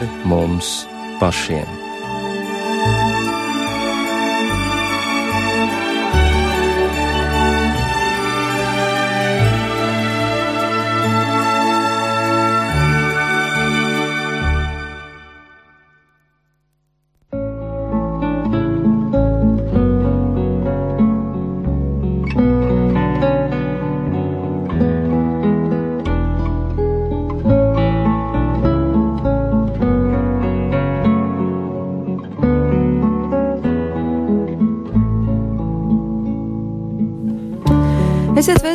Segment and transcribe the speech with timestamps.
[0.00, 0.86] pāri mums
[1.20, 1.89] pašiem.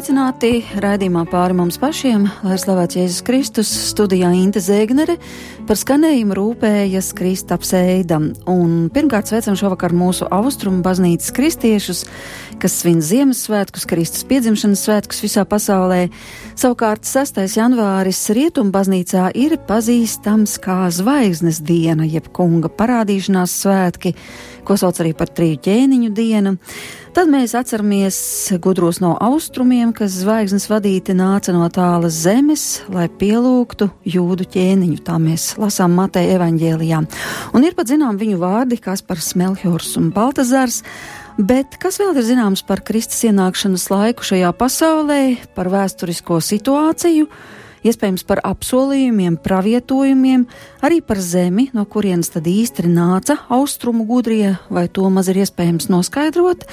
[0.06, 5.16] Sveicināti raidījumā pāri mums pašiem, lai slavēts Jēzus Kristus, studijā Inte Zēgnere,
[5.66, 8.28] par skanējumu rūpējas Kristaps Eidam.
[8.46, 12.04] Un pirmkārt sveicam šovakar mūsu austrumu baznīcas kristiešus,
[12.62, 16.04] kas svin Ziemassvētkus, Kristus piedzimšanas svētkus visā pasaulē.
[16.54, 17.42] Savukārt 6.
[17.58, 24.14] janvāris Rietumu baznīcā ir pazīstams kā zvaigznes diena, jeb kunga parādīšanās svētki,
[24.66, 26.56] ko sauc arī par triju ķēniņu dienu.
[27.16, 28.18] Tad mēs atceramies
[28.60, 35.00] gudros no austrumiem, kas zvaigznes vadīti nāca no tālas zemes, lai pielūgtu jūdu ķēniņu.
[35.06, 37.04] Tā mēs lasām Mateja evaņģēlijā.
[37.56, 40.82] Un ir pat zinām viņu vārdi, kas par Smelhors un Baltazars.
[41.36, 45.22] Bet kas vēl ir zināms par Kristus ienākšanas laiku šajā pasaulē,
[45.56, 47.28] par vēsturisko situāciju?
[47.86, 50.46] Iespējams par apsolījumiem, pravietojumiem,
[50.86, 55.90] arī par zemi, no kurienes tad īsti nāca austrumu gudrie, vai to maz ir iespējams
[55.94, 56.66] noskaidrot.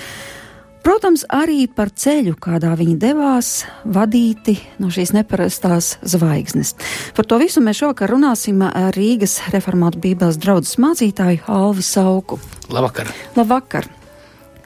[0.82, 3.52] Protams, arī par ceļu, kādā viņi devās,
[3.86, 6.74] vadīti no šīs neparastās zvaigznes.
[7.14, 12.40] Par to visu mēs šovakar runāsim ar Rīgas reformātu Bībeles draudzes mācītāju Alvi Sauku.
[12.74, 13.12] Labvakar!
[13.38, 13.86] Labvakar!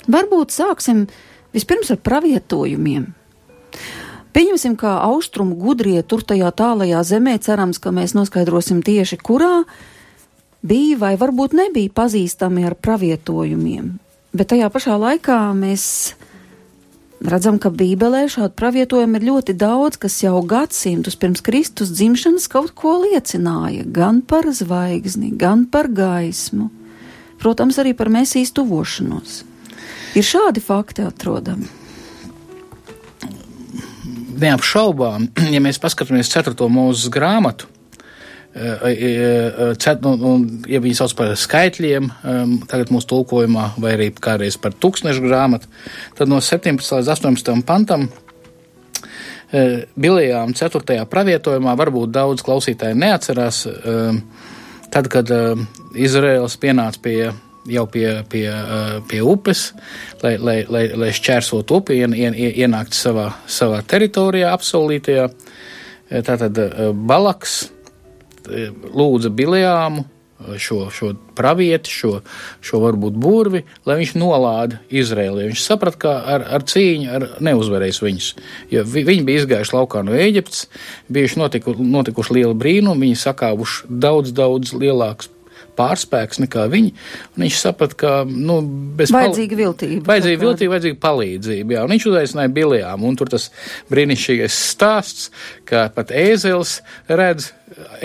[0.09, 1.05] Varbūt sāksim
[1.53, 3.11] vispirms ar pravietojumiem.
[4.37, 9.63] Pieņemsim, kā austrumu gudrie tur tajā tālajā zemē, cerams, ka mēs noskaidrosim tieši kurā
[10.61, 13.95] bija vai varbūt nebija pazīstami ar pravietojumiem.
[14.37, 15.87] Bet tajā pašā laikā mēs
[17.25, 22.77] redzam, ka Bībelē šādu pravietojumu ir ļoti daudz, kas jau gadsimtus pirms Kristus dzimšanas kaut
[22.77, 26.69] ko liecināja gan par zvaigzni, gan par gaismu,
[27.41, 29.41] protams, arī par mēsīs tuvošanos.
[30.13, 31.86] Ir šādi fakti atrodami
[34.41, 36.55] neapšaubām, ja mēs paskatāmies 4.
[36.73, 37.69] mūzes grāmatu,
[38.57, 42.11] eh, eh, eh, Cet, un, un, ja viņi sauc par skaitļiem,
[42.71, 45.71] tagad mūsu tulkojumā, vai arī kādreiz par tūkstnešu grāmatu,
[46.19, 46.81] tad no 17.
[47.01, 47.65] līdz 18.
[47.67, 48.09] pantam
[49.97, 51.05] Bilijām 4.
[51.07, 53.61] pravietojumā varbūt daudz klausītāji neatcerās,
[54.91, 55.31] tad, kad
[55.95, 57.21] Izraels pienāca pie
[57.71, 58.47] jau pie, pie,
[59.11, 59.69] pie upes,
[60.23, 65.31] lai, lai, lai, lai šķērsot upi, ien, ien, ienākt savā, savā teritorijā, apsolītajā.
[66.27, 66.61] Tātad
[67.07, 67.65] Balaks
[68.95, 70.05] lūdza Biljāmu
[70.59, 72.21] šo, šo pravieti, šo,
[72.61, 75.47] šo varbūt burvi, lai viņš nolāda Izraēlu.
[75.49, 78.33] Viņš saprata, ka ar, ar cīņu ar neuzvarēs viņus.
[78.73, 80.67] Jo vi, viņi bija izgājuši laukā no Ēģiptes,
[81.13, 85.33] bijuši notiku, notikuši lieli brīnumi, viņi sakāvuši daudz, daudz lielākus
[85.79, 86.95] pārspēks nekā viņi.
[87.41, 88.61] Viņš saprata, ka nu,
[88.99, 90.03] bez vajadzīga viltība.
[90.09, 91.77] Vajadzīga viltība, vajadzīga palīdzība.
[91.77, 93.51] Jā, un viņš uzaicināja Biljām, un tur tas
[93.93, 95.31] brīnišķīgais stāsts,
[95.69, 97.53] ka pat ēzelis redz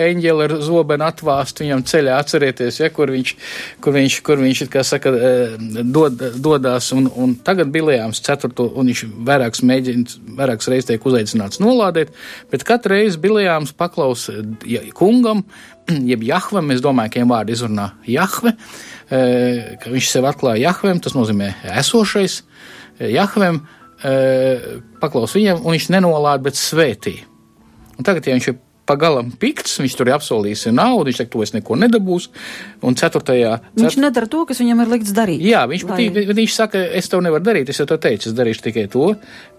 [0.02, 3.32] eņģeli ar zobenu atvāst viņam ceļā, atcerieties, ja, kur viņš,
[3.84, 5.54] kur viņš, kur viņš kā saka, eh,
[5.86, 11.62] dod, dodās, un, un tagad Biljāms ceturto, un viņš vairākas mēģina, vairākas reizes tiek uzaicināts
[11.62, 12.10] nolādēt,
[12.50, 14.28] bet katru reizi Biljāms paklaus
[14.66, 15.44] ja, kungam,
[16.12, 18.54] jeb Jahvam, es domāju, ka viņam vārdu izrunā Jahve,
[19.08, 19.22] e,
[19.82, 22.40] ka viņš sev atklāja Jahvem, tas nozīmē esošais
[22.98, 23.62] e, Jahvem,
[24.02, 24.16] e,
[25.02, 27.20] paklaus viņam, un viņš nenolāda, bet svētī.
[27.98, 31.44] Un tagad, ja viņš ir pagalam pikts, viņš tur ir apsolījis naudu, viņš saka, to
[31.44, 32.28] es neko nedabūs.
[32.86, 33.54] Un ceturtajā.
[33.78, 34.02] Viņš cet...
[34.02, 35.44] nedara to, kas viņam ir likts darīt.
[35.46, 36.08] Jā, viņš, lai...
[36.14, 39.12] bet, viņš saka, es to nevaru darīt, es jau to teicu, es darīšu tikai to,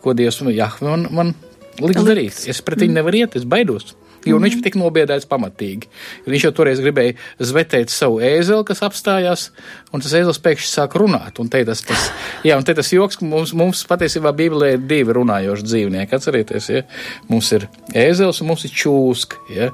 [0.04, 1.34] ko Dievs Jahve man, man
[1.80, 2.42] liks, liks darīt.
[2.52, 3.00] Es pret viņu mm.
[3.00, 3.96] nevaru iet, es baidos.
[4.28, 5.88] Jo mm viņš tika nobiedēts pamatīgi.
[6.28, 9.46] Viņš jau toreiz gribēja zvetēt savu ēzeli, kas apstājās,
[9.96, 11.40] un tas ēzelis pēkšņi sāk runāt.
[11.40, 12.10] Un te tas, tas,
[12.48, 16.20] jā, un te tas joks, ka mums, mums patiesībā Bībelē ir divi runājoši dzīvnieki.
[16.20, 16.84] Atcerieties, ja?
[17.32, 19.72] mums ir ēzelis un mums ir čūska, ja?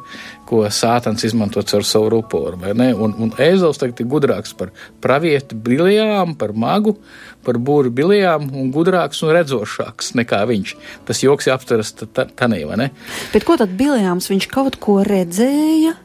[0.49, 2.57] Ko sātans izmanto caur savu ruporu.
[2.57, 4.73] Un, un ēzelis tagad ir gudrāks par
[5.03, 6.97] pravieti briljām, par magu
[7.45, 10.75] par būru bilijām un gudrāks un redzošāks nekā viņš.
[11.07, 12.91] Tas joks ir aptveras tanī, vai ne?
[13.33, 15.95] Bet ko tad bilijāms viņš kaut ko redzēja?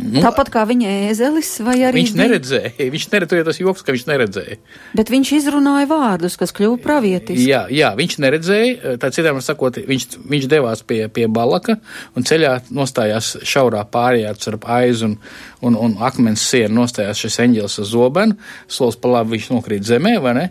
[0.00, 2.70] Nu, Tāpat kā viņa ēzelis, vai arī viņš neredzēja.
[2.92, 4.56] Viņš neredzēja tas joks, ka viņš neredzēja.
[4.96, 7.46] Bet viņš izrunāja vārdus, kas kļuva pravietiski.
[7.48, 8.96] Jā, jā, viņš neredzēja.
[9.00, 11.78] Tā citām sakot, viņš, viņš devās pie, pie Balaka
[12.16, 15.16] un ceļā nostājās šaurā pārējā starp aizu un,
[15.64, 18.38] un, un akmens sienu nostājās šis eņģelis ar zobenu.
[18.68, 20.46] Solis pa labi viņš nokrīt zemē, vai ne?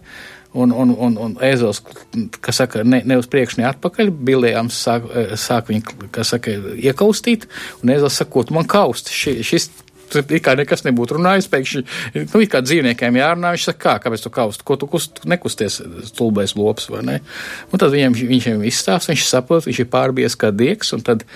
[0.53, 1.81] Un, un, un, un ēzelis,
[2.41, 6.55] kas saka, ne, ne uz priekšu, ne atpakaļ, bilējām sāk, eh, sāk viņu, kas saka,
[6.79, 7.45] iekaustīt,
[7.83, 9.69] un ēzelis sakot, man kaust, ši, šis
[10.17, 11.83] it kā nekas nebūtu runājis, pēkšņi,
[12.15, 15.79] nu, it kā dzīvniekiem jārunā, viņš saka, kā, kāpēc tu kausti, ko tu kust, nekusties
[16.09, 17.17] stulbais lops, vai ne?
[17.69, 21.27] Un tad viņiem, viņš viņam izstāst, viņš saprot, viņš ir pārbies kā dieks, un tad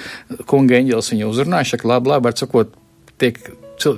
[0.50, 2.74] kunga eņģelis viņu uzrunāja, viņš saka, labi, labi, ar sakot,
[3.22, 3.38] tiek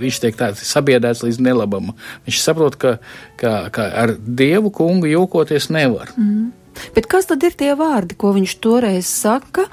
[0.02, 1.94] viņš tiek tāds sabiedrēts līdz nelabam.
[2.26, 2.98] Viņš saprot, ka,
[3.40, 6.12] ka, ka ar dievu kungu jokoties nevar.
[6.18, 6.50] Mm.
[6.96, 9.70] Bet kas tad ir tie vārdi, ko viņš toreiz saka?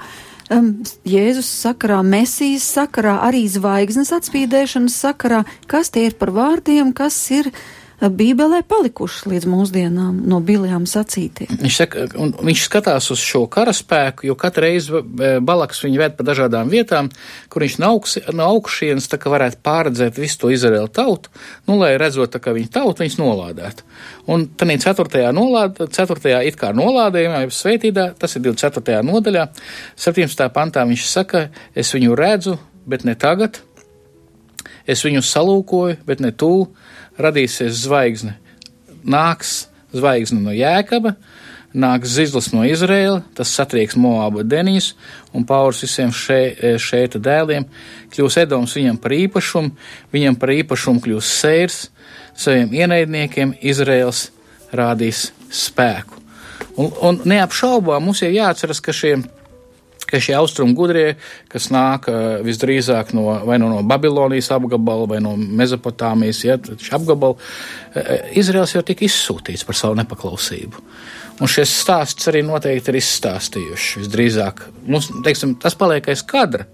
[0.53, 5.41] Um, Jēzus sakarā, Mesijas sakarā, arī zvaigznes atspīdēšanas sakarā.
[5.71, 7.63] Kas tie ir par vārdiem, kas ir uh,
[8.01, 11.51] Bībelē palikušas līdz mūsdienām no biljām sacītiem.
[11.61, 12.05] Viņš, saka,
[12.43, 15.01] viņš skatās uz šo karaspēku, jo katru reizi
[15.45, 17.09] Balaks viņu ved pa dažādām vietām,
[17.53, 21.31] kur viņš no, augš, no augšienes tā kā varētu pārredzēt visu to Izraēlu tautu,
[21.69, 23.87] nu, lai redzot, tā kā viņa tauta viņus nolādētu.
[24.33, 29.03] Un tad ceturtajā, nolād, ceturtajā it kā nolādējumā, jau svētīdā, tas ir 24.
[29.07, 29.47] nodaļā,
[29.99, 30.49] 17.
[30.55, 32.57] pantā viņš saka, es viņu redzu,
[32.89, 33.61] bet ne tagad,
[34.89, 38.37] es viņu salūkoju, bet ne tūlīt radīsies zvaigzne.
[39.03, 41.15] Nāks zvaigzne no Jēkaba,
[41.73, 44.93] nāks zizlis no Izrēla, tas satrieks Moāba denīs
[45.33, 46.39] un paurs visiem še,
[46.81, 47.65] šeita dēliem,
[48.13, 49.73] kļūs Edoms viņam par īpašumu,
[50.13, 51.79] viņam par īpašumu kļūs sērs,
[52.37, 54.27] saviem ienaidniekiem Izrēls
[54.73, 56.21] rādīs spēku.
[56.77, 59.25] Un, un neapšaubām mums ir jāatceras, ka šiem
[60.13, 61.15] ka šie austrumu gudrie,
[61.49, 62.05] kas nāk
[62.45, 66.59] visdrīzāk no, vai no, no Babilonijas apgabala vai no Mezopotāmijas ja,
[66.93, 67.35] apgabala,
[68.37, 70.85] Izraels jau tika izsūtīts par savu nepaklausību.
[71.41, 74.67] Un šis stāsts arī noteikti ir izstāstījuši visdrīzāk.
[74.85, 76.67] Mums, teiksim, tas paliek aiz kadra.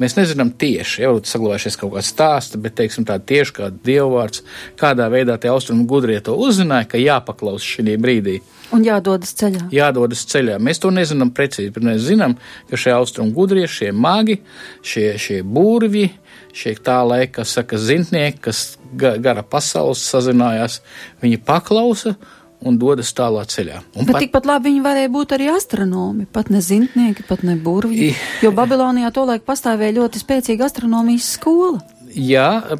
[0.00, 4.42] Mēs nezinām tieši, jau saglabājušies kaut kāds stāsts, bet, teiksim, tā tieši kā dievvvārds,
[4.80, 8.40] kādā veidā tie austrumu gudrie to uzzināja, ka jāpaklaus šī brīdī.
[8.74, 9.68] Un jādodas ceļā.
[9.74, 10.58] Jādodas ceļā.
[10.62, 12.36] Mēs to nezinām precīzi, bet mēs zinām,
[12.70, 14.40] ka šie austrumu gudrie, šie magi,
[14.82, 16.08] šie, šie būrvi,
[16.54, 20.80] šie tā laika, saka, zintnieki, kas gara pasaules sazinājās,
[21.22, 22.16] viņi paklausa
[22.64, 23.80] un dodas tālāk ceļā.
[23.94, 27.56] Un Bet pat, tikpat labi viņi varēja būt arī astronomi, pat ne zintnieki, pat ne
[27.60, 31.82] burvji, jo Babilonijā tolaik pastāvēja ļoti spēcīga astronomijas skola.
[32.14, 32.76] Jā,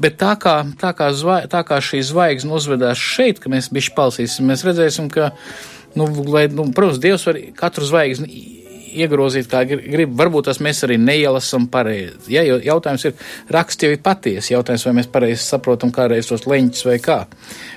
[0.00, 3.94] bet tā kā, tā kā, zva, tā kā šī zvaigzne uzvedās šeit, ka mēs bišķi
[3.98, 5.32] palsīsim, mēs redzēsim, ka,
[5.98, 10.14] nu, lai, nu, protams, Dievs var katru zvaigzni iegrozīt, kā grib.
[10.18, 12.32] Varbūt tas mēs arī neielasam pareizi.
[12.34, 13.14] Ja, jo jautājums ir,
[13.52, 14.52] raksts jau ir patiesi.
[14.54, 17.18] Jautājums, vai mēs pareizi saprotam kādreiz tos leņķus vai kā.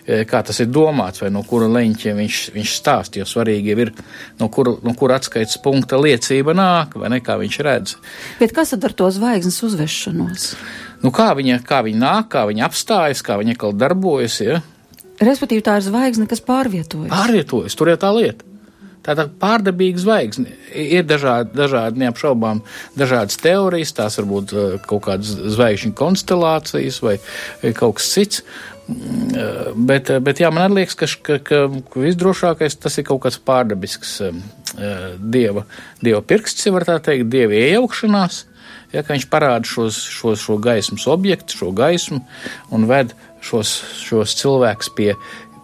[0.06, 3.20] E, kā tas ir domāts, vai no kura leņķa viņš, viņš stāst.
[3.20, 3.94] Jo svarīgi ir,
[4.42, 7.96] no kura, no kura atskaites punkta liecība nāk, vai ne, kā viņš redz.
[8.42, 10.52] Bet kas tad ar to zvaigznes uzvešanos?
[11.06, 14.40] Nu, kā viņa, kā viņa nāk, kā viņa apstājas, kā viņa atkal darbojas.
[14.42, 14.62] Ja?
[15.22, 17.12] Respektīvi, tā ir zvaigzne, kas pārvietojas.
[17.14, 18.48] Pārvietojas, tur ir tā lieta.
[19.06, 20.56] Tā ir pārdabīga zvaigzne.
[20.74, 22.64] Ir dažādi, dažādi neapšaubām,
[22.98, 27.20] dažādas teorijas, tās var būt uh, kaut kādas zvaigžņu konstelācijas vai
[27.78, 28.42] kaut kas cits.
[28.90, 33.38] Mm, uh, bet, bet jā, man liekas, ka, ka, ka visdrošākais tas ir kaut kāds
[33.46, 34.18] pārdabisks
[34.76, 35.64] dieva,
[36.04, 38.42] dieva pirksts, ja var tā teikt, dieva iejaukšanās.
[38.96, 42.22] Ja, viņš parāda šos, šos, šo gaismas objektu, šo gaismu
[42.72, 43.12] un ved
[43.44, 45.12] šos, šos cilvēkus pie,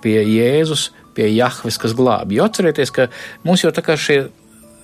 [0.03, 2.37] pie Jēzus, pie Jahves, kas glābi.
[2.39, 3.07] Jo atcerieties, ka
[3.47, 4.25] mums jau tā kā šie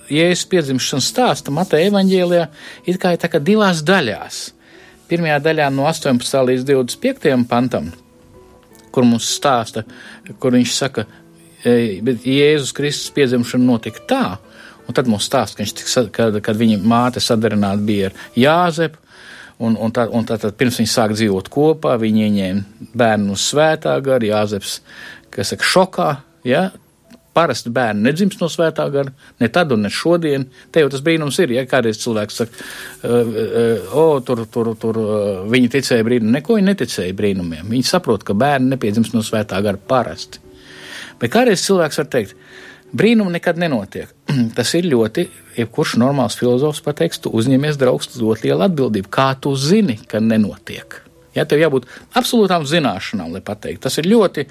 [0.08, 2.48] Jēzus piedzimšanas stāsta Mateja evaņģēlijā
[2.88, 4.40] ir kā, kā divās daļās.
[5.08, 6.40] Pirmajā daļā no 18.
[6.48, 7.36] līdz 25.
[7.48, 7.92] pantam,
[8.92, 9.84] kur mums stāsta,
[10.40, 11.04] kur viņš saka,
[11.64, 14.24] bet Jēzus Kristus piedzimšana notika tā,
[14.88, 19.04] un tad mums stāsta, ka viņš tika, kad, kad viņa māte sadarināta bija ar Jāzepu,
[19.58, 23.46] Un, un, tā, un tā, tad pirms viņi sāk dzīvot kopā, viņi ieņēma bērnu uz
[23.50, 24.76] svētā gara, Jāzeps
[25.34, 26.10] kas saka, šokā.
[26.46, 26.68] Ja?
[27.34, 29.10] Parasti bērni nedzimst no svētā gara,
[29.42, 30.46] ne tad un ne šodien.
[30.74, 31.56] Te jau tas brīnums ir.
[31.56, 32.64] Ja kādreiz cilvēks saka,
[33.98, 35.10] o, tur, tur, tur uh,
[35.50, 37.66] viņi ticēja brīnumiem, neko viņi neticēja brīnumiem.
[37.70, 40.42] Viņi saprot, ka bērni nepiedzimst no svētā gara parasti.
[41.18, 42.38] Bet kādreiz cilvēks var teikt,
[42.94, 44.14] brīnumi nekad nenotiek.
[44.58, 45.26] tas ir ļoti,
[45.58, 49.10] jebkurš normāls filozofs pateiks, tu uzņemies draugs ļoti lielu atbildību.
[49.12, 51.02] Kā tu zini, ka nenotiek?
[51.36, 51.86] Ja, tev jābūt
[52.18, 53.84] absolūtām zināšanām, lai pateiktu.
[53.84, 54.48] Tas ir ļoti,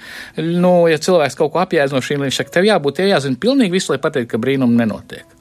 [0.62, 3.92] nu, ja cilvēks kaut ko apjēdz no šīm lietām, tev jābūt, ja jāzina pilnīgi visu,
[3.94, 5.37] lai pateiktu, ka brīnumi nenotiek.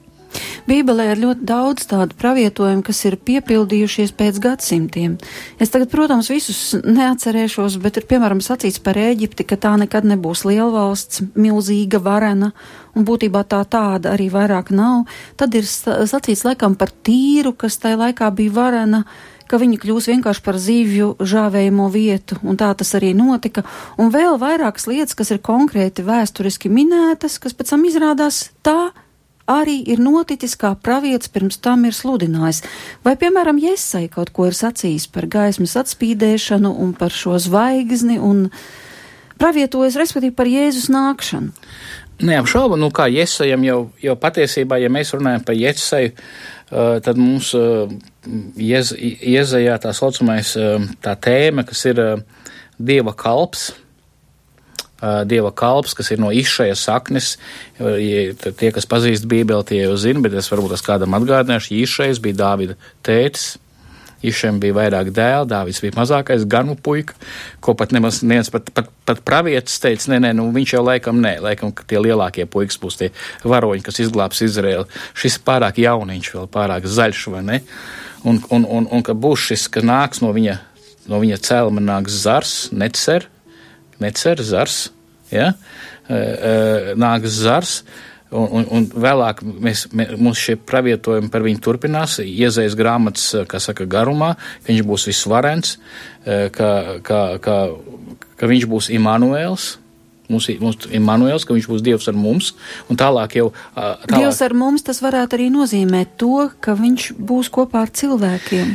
[0.67, 5.13] Bībelē ir ļoti daudz tādu pravietojumu, kas ir piepildījušies pēc gadsimtiem.
[5.63, 10.43] Es tagad, protams, visus neatcerēšos, bet ir piemēram sacīts par Ēģipti, ka tā nekad nebūs
[10.49, 12.51] lielvalsts, milzīga, varena,
[12.97, 15.07] un būtībā tā tāda arī vairāk nav.
[15.39, 19.05] Tad ir sacīts laikam par tīru, kas tajā laikā bija varena
[19.47, 23.63] ka viņi kļūs vienkārši par zīvju žāvējumu vietu, un tā tas arī notika,
[23.95, 28.91] un vēl vairākas lietas, kas ir konkrēti vēsturiski minētas, kas pēc tam izrādās tā
[29.47, 32.63] arī ir noticis, kā pravietis pirms tam ir sludinājis.
[33.05, 38.49] Vai, piemēram, Iesai kaut ko ir sacījis par gaismas atspīdēšanu un par šo zvaigzni un
[39.39, 41.53] pravietojas, respektīvi, par Jēzus nākšanu?
[42.27, 47.53] Neapšaubu, nu kā Iesajam jau, jau patiesībā, ja mēs runājam par Iesaju, uh, tad mums
[48.57, 52.01] iez, iezajā tā saucamais uh, tā tēma, kas ir
[52.77, 53.71] Dieva kalps,
[55.01, 57.35] Dieva kalps, kas ir no izšējas saknes.
[57.77, 61.75] Tie, kas pazīst Bībeli, tie jau zina, bet es varbūt tas kādam atgādināšu.
[61.83, 63.55] Izšējas bija Dāvida tētis.
[64.25, 67.13] Išiem bija vairāk dēlu, Dāvids bija mazākais ganu puika,
[67.61, 71.21] ko pat nemaz neviens pat, pat, pat pravietis teica, nē, nē, nu viņš jau laikam
[71.21, 73.11] nē, laikam, ka tie lielākie puikas būs tie
[73.45, 74.87] varoņi, kas izglābs Izraēlu.
[75.13, 77.61] Šis pārāk jauniņš, vēl pārāk zaļš, vai ne?
[78.25, 80.57] Un, un, un, un ka būs šis, ka nāks no viņa,
[81.13, 83.29] no viņa cēlma nāks zars, necer,
[84.03, 84.87] necer zars,
[85.33, 85.53] ja,
[86.99, 87.79] nāks zars.
[88.27, 93.61] Un, un, un vēlāk mēs, mē, mums šie pravietojumi par viņu turpinās, iezaisa grāmatas, kā
[93.63, 95.77] saka, garumā, ka viņš būs visvarens,
[96.25, 96.71] ka,
[97.07, 97.55] ka, ka,
[98.35, 99.69] ka viņš būs Immanuēls,
[100.27, 102.51] Mums ir, mums ir Manuēls, ka viņš būs Dievs ar mums,
[102.91, 103.45] un tālāk jau.
[103.75, 104.09] Tālāk.
[104.11, 108.73] Dievs ar mums tas varētu arī nozīmēt to, ka viņš būs kopā ar cilvēkiem.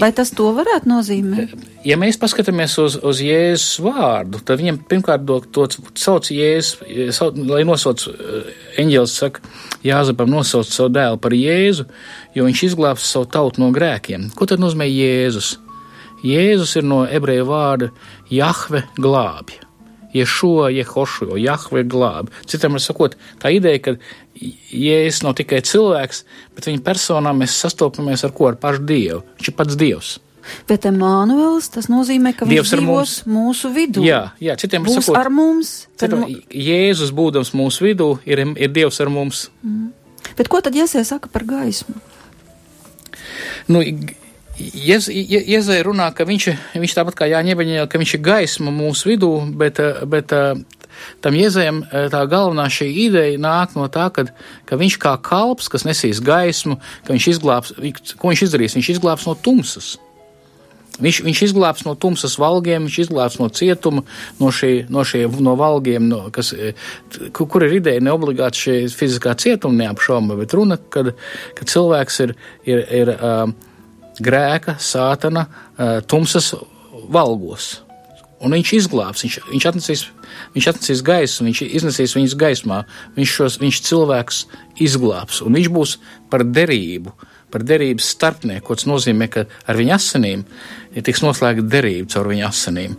[0.00, 1.54] Vai tas to varētu nozīmēt?
[1.86, 5.68] Ja mēs paskatāmies uz, uz Jēzus vārdu, tad viņam pirmkārt dot to
[6.00, 6.80] sauc Jēzus,
[7.14, 8.06] sauc, lai nosauc,
[8.80, 9.44] eņģēlis saka,
[9.84, 11.84] Jāzepam nosauc savu dēlu par Jēzu,
[12.34, 14.30] jo viņš izglābs savu tautu no grēkiem.
[14.34, 15.58] Ko tad nozīmē Jēzus?
[16.24, 17.90] Jēzus ir no ebreju vārda
[18.32, 19.63] Jahve glābja.
[20.14, 22.32] Ješo, Jehošu, Jahve glābi.
[22.50, 23.96] Citam sakot, tā ideja, ka
[24.34, 28.52] Jēzus nav tikai cilvēks, bet viņa personā mēs sastopamies ar ko?
[28.52, 29.24] Ar pašu Dievu.
[29.38, 30.14] Viņš ir pats Dievs.
[30.68, 33.14] Bet Emanuels tas nozīmē, ka Dievs viņš mums.
[33.28, 34.04] mūsu vidū.
[34.04, 35.74] Jā, jā citiem Būs sakot, ar mums.
[36.00, 36.42] Citam, no...
[36.50, 39.48] Jēzus būdams mūsu vidū, ir, ir Dievs ar mums.
[39.64, 39.92] Mm.
[40.36, 41.96] Bet ko tad Jēzus saka par gaismu?
[43.72, 43.80] Nu,
[44.58, 46.46] Iezai runā, ka viņš,
[46.78, 50.30] viņš tāpat kā Jāņebeņē, ka viņš ir gaisma mūsu vidū, bet, bet
[51.24, 54.28] tam Iezajam tā galvenā šī ideja nāk no tā, ka,
[54.68, 57.74] ka viņš kā kalps, kas nesīs gaismu, ka viņš izglābs,
[58.14, 58.78] ko viņš izdarīs?
[58.78, 59.96] Viņš izglābs no tumsas.
[61.02, 64.04] Viņš, viņš izglābs no tumsas valgiem, viņš izglābs no cietuma,
[64.38, 66.52] no, šī, no šiem no valgiem, no, kas,
[67.34, 71.10] kur, ir ideja ne obligāti šī fiziskā cietuma neapšauma, bet runa, kad,
[71.58, 72.36] kad cilvēks ir,
[72.70, 73.50] ir, ir uh,
[74.22, 75.46] grēka, sātana,
[76.10, 76.52] tumsas
[77.10, 77.80] valgos.
[78.44, 80.02] Un viņš izglābs, viņš, viņš, atnesīs,
[80.52, 82.82] viņš atnesīs gaisu, viņš iznesīs viņus gaismā,
[83.16, 84.40] viņš šos viņš cilvēkus
[84.84, 85.94] izglābs, un viņš būs
[86.32, 87.14] par derību,
[87.54, 90.44] par derības starpnieku, kas nozīmē, ka ar viņa asinīm
[90.92, 92.96] ir tiks noslēgta derība caur viņa asinīm.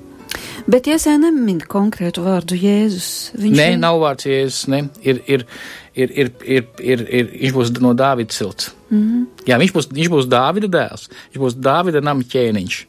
[0.66, 3.10] Bet Iesē nemin konkrētu vārdu Jēzus.
[3.38, 5.46] Viņš Nē, nav vārds Jēzus, ne, ir, ir,
[5.94, 8.72] ir, ir, ir, ir, ir, viņš būs no Dāvida cilts.
[8.90, 9.26] Mm.
[9.48, 12.82] Jā, viņš būs, viņš būs Dāvida dēls, viņš būs Dāvida nama ķēniņš.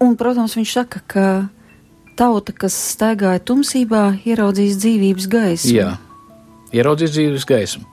[0.00, 1.24] Un, protams, viņš saka, ka
[2.16, 5.74] tauta, kas staigāja tumsībā, ieraudzīs dzīvības gaismu.
[5.74, 5.94] Jā,
[6.76, 7.86] ieraudzīs dzīvības gaismu.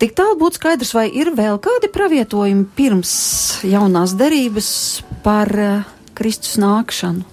[0.00, 3.10] Tik tālu būtu skaidrs, vai ir vēl kādi pravietojumi pirms
[3.68, 4.70] jaunās derības
[5.24, 7.26] par uh, Kristus nākšanu?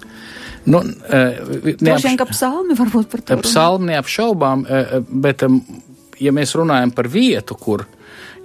[0.68, 1.38] Nu, uh,
[1.80, 2.04] neapš...
[2.04, 3.38] Vien, ka psalmi varbūt par to.
[3.46, 5.62] Psalmi neapšaubām, uh, bet um,
[6.20, 7.84] ja mēs runājam par vietu, kur,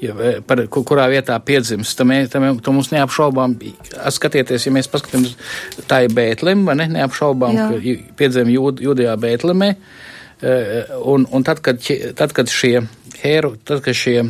[0.01, 0.15] ja,
[0.47, 3.57] par, kur kurā vietā piedzimst, tad, mē, tad, tad mums neapšaubām,
[4.17, 5.35] skatieties, ja mēs paskatāmies,
[5.89, 7.69] tā ir Bētlem, vai ne, neapšaubām, Jā.
[7.71, 9.73] ka piedzim jūd, Jūdijā Bētlemē,
[11.01, 11.81] un, un tad, kad,
[12.19, 12.79] tad, kad šie,
[13.23, 14.21] heru, tad, kad šie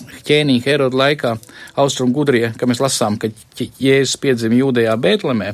[0.00, 1.34] ķēniņa Heroda laikā,
[1.80, 3.28] austrumu gudrie, ka mēs lasām, ka
[3.58, 5.52] Jēzus piedzima Jūdejā Bētlemē,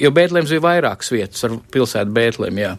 [0.00, 2.74] jo Bētlems bija vairākas vietas ar pilsētu Bētlem, jā.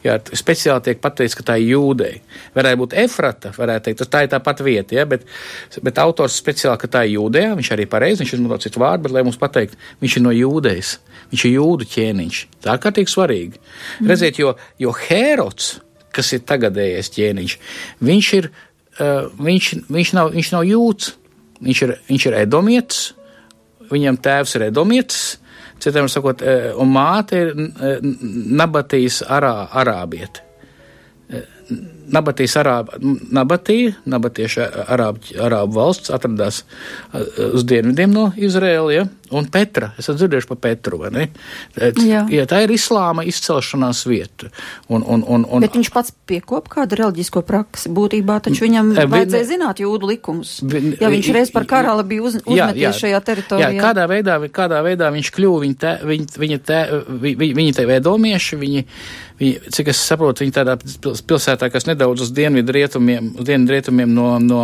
[0.00, 2.22] Jā, speciāli tiek pateikts, ka tā ir jūdeja.
[2.54, 5.26] Varētu būt efrata, varētu teikt, tā ir tā pati vieta, ja, bet,
[5.84, 9.16] bet autors speciāli, ka tā ir jūdeja, viņš arī pareizi, viņš izmanto citu vārdu, bet
[9.16, 10.94] lai mums pateikt, viņš ir no jūdejas,
[11.34, 12.40] viņš ir jūdu ķēniņš.
[12.64, 13.60] Tā ir kārtīgi svarīgi.
[13.60, 14.08] Mm.
[14.08, 15.74] Redziet, jo, jo Herods,
[16.16, 17.58] kas ir tagadējais ķēniņš,
[18.08, 21.16] viņš ir uh, viņš, viņš, nav, viņš nav jūts.
[21.60, 23.00] Viņš ir, viņš ir edomietis,
[23.90, 25.24] viņam tēvs ir edomietis,
[25.82, 27.98] citiem sakot, uh, un māte ir uh,
[28.60, 30.46] nabatīs arā, arābieti.
[32.10, 33.78] Nabatīs arāba, Nabatī,
[34.10, 36.64] nabatieši arābu, arābu valsts atradās
[37.50, 39.08] uz dienvidiem no Izraēla, ja?
[39.30, 41.26] un Petra, esat dzirdējuši par Petru, vai ne?
[41.78, 42.24] Jā.
[42.32, 44.50] Ja, tā ir islāma izcelšanās vieta.
[44.90, 49.06] Un, un, un, un, Bet viņš pats piekop kādu reliģisko praksi, būtībā taču viņam vi,
[49.14, 50.56] vajadzēja zināt jūdu likumus.
[50.66, 53.70] Vi, ja viņš reiz par karali bija uz, uzmeties jā, jā, šajā teritorijā.
[53.76, 56.80] Jā, kādā veidā, kādā veidā viņš kļuva, viņa te, viņa, viņa te,
[57.26, 58.86] viņa, viņa te vēdomieši, viņi,
[59.40, 64.12] viņi, cik es saprotu, viņi tādā pilsētā, kas nedaudz uz dienvidu rietumiem, uz dienvidu rietumiem
[64.14, 64.62] no, no,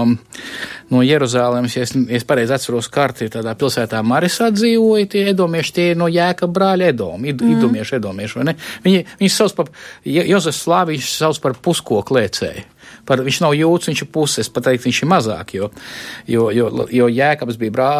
[0.90, 5.74] no Jeruzālēmas, ja es, ja es pareizi atceros karti, tādā pilsētā Marisā dzīvoja tie edomieši,
[5.76, 7.58] tie no Jēka brāļa Edomi, id, mm.
[7.58, 8.56] idomieši, edomieši, vai ne?
[8.86, 9.70] Viņi, viņi sauc par,
[10.06, 12.64] Jozefs Slāviņš sauc par puskoku lēcēju
[13.06, 15.70] par, viņš nav jūtas, viņš ir puses, pat teikt, viņš ir mazāk, jo,
[16.30, 17.90] jo, jo, jo Jēkabs bija, brā,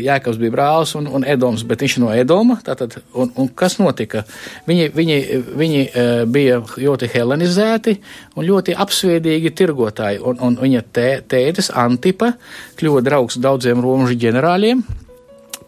[0.00, 3.78] Jēkabs bija brālis un, un Edoms, bet viņš ir no Edoma, tātad, un, un kas
[3.80, 4.24] notika?
[4.68, 5.20] Viņi, viņi,
[5.60, 5.84] viņi
[6.32, 7.98] bija ļoti helenizēti
[8.34, 12.34] un ļoti apsviedīgi tirgotāji, un, un viņa tē, tētis Antipa
[12.80, 14.84] kļuva draugs daudziem romužu ģenerāļiem,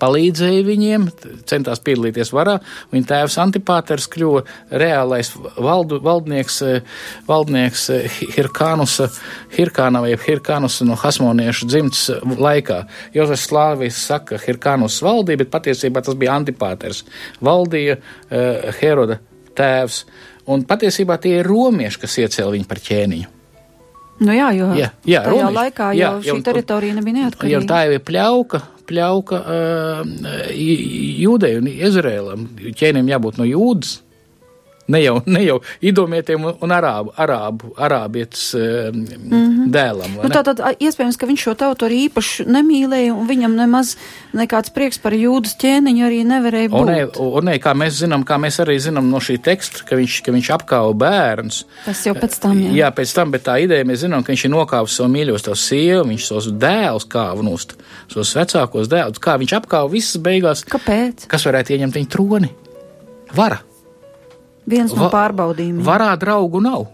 [0.00, 1.06] palīdzēja viņiem,
[1.48, 2.58] centās piedalīties varā.
[2.92, 6.80] Viņa tēvs Antipāters kļuva reālais valdu, valdnieks, eh,
[7.28, 9.08] valdnieks eh, Hirkānusa,
[9.56, 12.82] Hirkāna vai Hirkānusa no Hasmoniešu dzimts laikā.
[13.16, 17.04] Jozefs Slāvis saka Hirkānus valdīja, bet patiesībā tas bija Antipāters.
[17.44, 19.20] Valdīja uh, Heroda
[19.56, 20.02] tēvs.
[20.52, 23.32] Un patiesībā tie ir romieši, kas iecēla viņu par ķēniņu.
[24.16, 27.52] Nu jā, jo jā, jā, tajā romiši, laikā jau jā, šī teritorija nebija neatkarīga.
[27.52, 30.02] Jau tā jau ir pļauka, pļauka uh,
[30.56, 32.48] jūdei un Izrēlam.
[32.76, 34.00] Ķēnim jābūt no jūdas.
[34.86, 39.66] Ne jau, ne jau idomietiem un arābu, arābu, arābietis mm -hmm.
[39.74, 40.14] dēlam.
[40.22, 43.96] Nu, tātad iespējams, ka viņš šo tautu arī īpaši nemīlēja un viņam nemaz
[44.34, 46.80] nekāds prieks par jūdas ķēniņu arī nevarēja būt.
[46.80, 49.96] Un, ne, un ne, kā mēs zinām, kā mēs arī zinām no šī teksta, ka
[49.96, 51.64] viņš, ka viņš apkāva bērns.
[51.84, 52.72] Tas jau pēc tam, jā.
[52.84, 56.08] Jā, pēc tam, bet tā ideja mēs zinām, ka viņš ir nokāvis savu savu sievu,
[56.08, 57.76] viņš savus dēlus kāva nost,
[58.12, 60.64] savus vecākos dēlus, kā viņš apkāva visas beigās.
[60.64, 61.26] Kāpēc?
[61.26, 62.52] Kas varētu ieņemt viņa troni?
[63.34, 63.60] Vara.
[64.66, 65.85] Viens no pārbaudījumiem.
[65.87, 66.88] Varā draugu nav.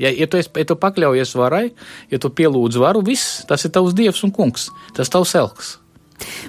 [0.00, 1.66] Ja, ja, tu, esi, ja tu pakļaujies varai,
[2.10, 5.76] ja tu pielūdz varu, viss, tas ir tavs dievs un kungs, tas tavs elks.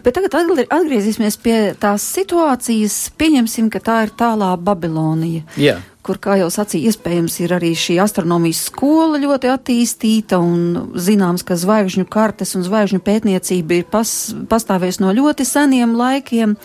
[0.06, 0.36] Bet tagad
[0.70, 2.98] atgriezīsimies pie tās situācijas.
[3.18, 5.46] Pieņemsim, ka tā ir tālā Babilonija.
[5.58, 5.80] Jā.
[6.04, 11.56] Kur, kā jau sacīja, iespējams ir arī šī astronomijas skola ļoti attīstīta un zināms, ka
[11.60, 14.12] zvaigžņu kartes un zvaigžņu pētniecība ir pas,
[14.52, 16.58] pastāvējusi no ļoti seniem laikiem.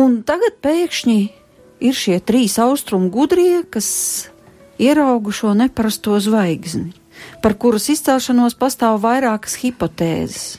[0.00, 1.20] Un tagad pēkšņi
[1.80, 4.28] ir šie trīs austrumu gudrie, kas
[4.80, 6.92] ieraugu šo neparasto zvaigzni,
[7.42, 10.58] par kuras izcelšanos pastāv vairākas hipotēzes.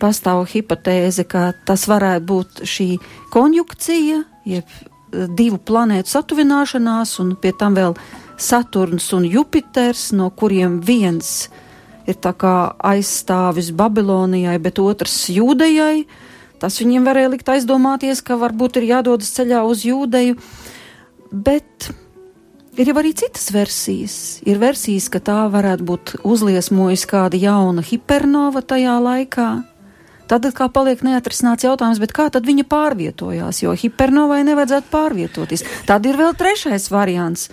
[0.00, 2.86] Pastāv hipotēze, ka tas varētu būt šī
[3.34, 7.98] konjunkcija, jeb eh, divu planētu satuvināšanās, un pie tam vēl
[8.40, 11.50] Saturns un Jupiters, no kuriem viens
[12.08, 16.00] ir aizstāvis Babilonijai, bet otrs Jūdejai.
[16.00, 16.29] Uh,
[16.60, 20.36] Tas viņiem varēja likt aizdomāties, ka varbūt ir jādodas ceļā uz jūdeju,
[21.32, 21.88] bet
[22.76, 24.16] ir jau arī citas versijas.
[24.44, 29.50] Ir versijas, ka tā varētu būt uzliesmojusi kāda jauna hipernova tajā laikā.
[30.30, 35.64] Tad kā paliek neatrisināts jautājums, kā tad viņa pārvietojās, jo hipernovai nevajadzētu pārvietoties.
[35.88, 37.48] Tad ir vēl trešais variants.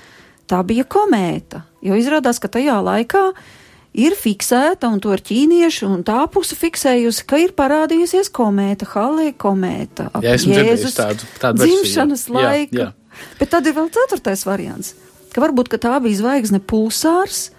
[0.47, 3.47] Tā bija komēta, jo izrādās, ka tajā laikā uh,
[3.97, 9.31] ir fiksēta, un to ir ķīnieši, un tā puse fiksējusi, ka ir parādījusies komēta, Hallē
[9.39, 10.11] komēta.
[10.21, 12.77] Jā, esmu Jēzus tādu, tādu dzimšanas versiju, laika.
[12.77, 13.27] Jā, jā.
[13.39, 14.93] Bet tad ir vēl ceturtais variants,
[15.33, 17.49] ka varbūt ka tā bija zvaigzne pulsārs,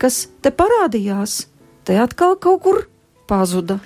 [0.00, 1.46] kas te parādījās,
[1.88, 2.84] te atkal kaut kur
[3.30, 3.80] pazuda.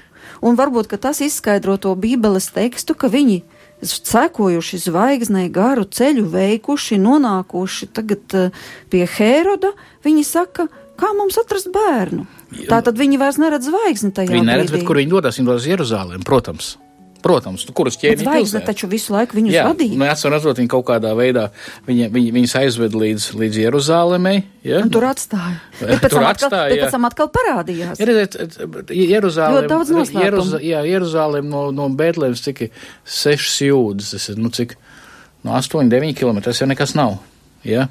[0.45, 3.43] Un varbūt tas izskaidro to Bībeles tekstu, ka viņi
[3.87, 9.73] sekojuši zvaigznei garu ceļu veikuši, nonākuši tagad uh, pie Hēroda,
[10.05, 10.69] viņi saka,
[11.01, 12.27] Kā mums atrast bērnu?
[12.69, 14.35] Tā tad viņi vairs neredz zvaigzni tajā.
[14.35, 15.41] Viņi neredz, bet kur viņi dodas?
[15.41, 16.75] Viņi dodas Jeruzālēm, protams.
[17.21, 19.97] Protams, nu, kuras ķēniņš zvaigzne taču visu laiku viņus jā, vadīja.
[20.01, 21.47] Nu, esmu redzot, viņi kaut kādā veidā
[21.85, 24.35] viņa, viņa, viņus aizved līdz, līdz Jeruzālēmai.
[24.65, 24.81] Ja?
[24.81, 25.59] Un tur atstāja.
[25.83, 28.01] Bet pēc, tur atkal, atstāja, bet pēc tam atkal parādījās.
[28.01, 28.39] Ja redziet,
[28.97, 34.53] Jeruzālēm, daudz Jeruz, jā, Jeruzālēm no, no Bētlēmas cik ir sešas jūdzes, tas ir, nu,
[34.57, 34.79] cik,
[35.45, 37.19] no 8, 9 km, tas jau nekas nav.
[37.67, 37.89] Ja?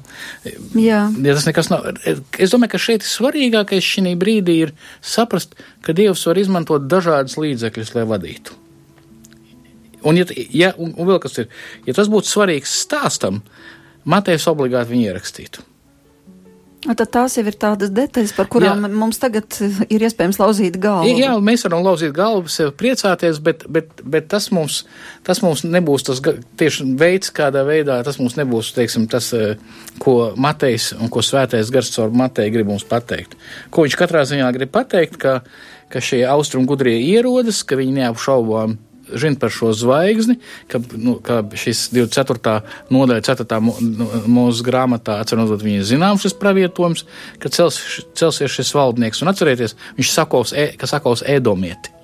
[0.74, 1.02] Jā.
[1.14, 1.86] Ja tas nekas nav.
[2.04, 5.54] Es domāju, ka šeit svarīgākais šī brīdī ir saprast,
[5.86, 8.56] ka Dievs var izmantot dažādas līdzekļus, lai vadītu.
[10.02, 11.50] Un, ja, ja, un, un vēl kas ir,
[11.86, 13.42] ja tas būtu svarīgs stāstam,
[14.08, 15.62] Matejs obligāti viņu ierakstītu.
[16.80, 18.88] Tad tās jau ir tādas detaļas, par kurām jā.
[19.02, 19.52] mums tagad
[19.92, 21.12] ir iespējams lauzīt galvu.
[21.20, 24.78] Jā, mēs varam lauzīt galvu, sev priecāties, bet, bet, bet tas, mums,
[25.26, 29.60] tas mums nebūs tas tieši veids, kādā veidā tas mums nebūs, teiksim, tas, eh,
[30.00, 33.36] ko Matejs un ko svētais gars caur Mateju grib mums pateikt.
[33.68, 35.42] Ko viņš katrā ziņā grib pateikt, ka,
[35.92, 38.78] ka šie austrumu gudrie ierodas, ka viņi neapšaubām
[39.18, 40.38] zina par šo zvaigzni,
[40.70, 42.56] ka, nu, ka šis 24.
[42.92, 43.60] nodaļa, 4.
[43.66, 47.06] Nu, mūsu grāmatā, atceros, viņi zinām šis pravietojums,
[47.42, 47.80] ka cels,
[48.18, 49.22] celsies šis valdnieks.
[49.24, 51.96] Un atcerieties, viņš sakos, e, ka sakos ēdomieti.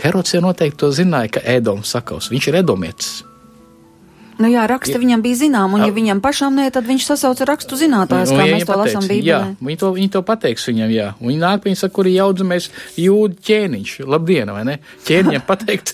[0.00, 2.30] Herods jau noteikti to zināja, ka ēdoms sakos.
[2.32, 3.18] Viņš ir ēdomietis.
[4.40, 7.44] Nu jā, raksta ja, viņam bija zinām, un ja viņam pašam nē, tad viņš sasauca
[7.48, 9.26] rakstu zinātājus, kā mēs to pateiks, lasām Bībelē.
[9.28, 11.08] Jā, viņi to, viņi to pateiks viņam, jā.
[11.20, 13.92] Un viņi nāk, viņi saka, kur jaudzamies jūdu ķēniņš.
[14.08, 14.76] Labdien, vai ne?
[15.04, 15.92] Ķēniņam pateikt,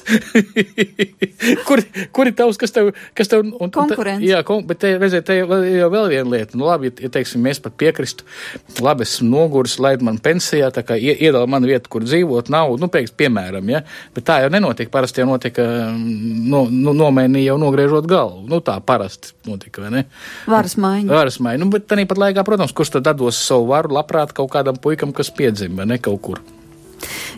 [1.67, 1.83] kur,
[2.15, 4.23] kur ir tavs, kas tev, kas tev, un, Konkurence.
[4.23, 6.55] Un, jā, kon, bet te, redziet, te jau vēl viena lieta.
[6.61, 8.29] Nu labi, ja, teiksim, mēs pat piekristu,
[8.79, 12.87] labi, esmu noguris, laid man pensijā, tā kā iedala man vietu, kur dzīvot, nav, nu,
[12.95, 13.83] pēc, piemēram, ja.
[14.15, 18.49] Bet tā jau nenotiek, parasti jau notika, no, no, nomēnī jau nogriežot galvu galvu.
[18.49, 20.05] Nu, tā parasti notika, vai ne?
[20.47, 21.13] Varas maiņa.
[21.13, 21.63] Varas maiņa.
[21.63, 25.31] Nu, bet tāpat laikā, protams, kurš tad dos savu varu labprāt kaut kādam puikam, kas
[25.31, 26.43] piedzima, vai ne kaut kur.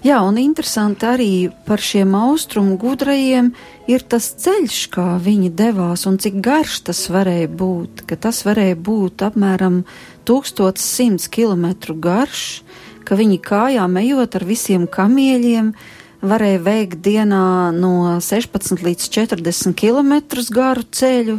[0.05, 1.33] Jā, un interesanti arī
[1.67, 3.51] par šiem austrumu gudrajiem
[3.91, 8.79] ir tas ceļš, kā viņi devās un cik garš tas varēja būt, ka tas varēja
[8.79, 9.83] būt apmēram
[10.31, 12.63] 1100 km garš,
[13.03, 19.77] ka viņi kājām ejot ar visiem kamieļiem, uh, varēja veikt dienā no 16 līdz 40
[19.79, 20.19] km
[20.55, 21.39] garu ceļu.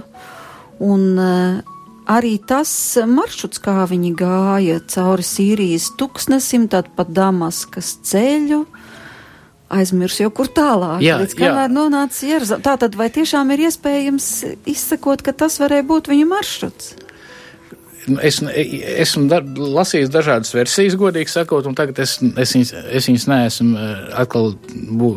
[0.79, 1.59] Un uh,
[2.09, 2.71] arī tas
[3.07, 8.63] maršruts, kā viņi gāja cauri Sīrijas tuksnesim, tad pa Damaskas ceļu,
[9.69, 12.63] aizmirs jau kur tālāk, jā, līdz kamēr nonāca Jeruzalem.
[12.65, 14.31] Tā tad vai tiešām ir iespējams
[14.69, 16.95] izsekot, ka tas varēja būt viņa maršruts?
[18.09, 23.09] Nu, es esmu da, lasījis dažādas versijas, godīgi sakot, un tagad es, es, viņas, es
[23.09, 24.53] viņas neesmu eh, atkal
[24.99, 25.11] bū,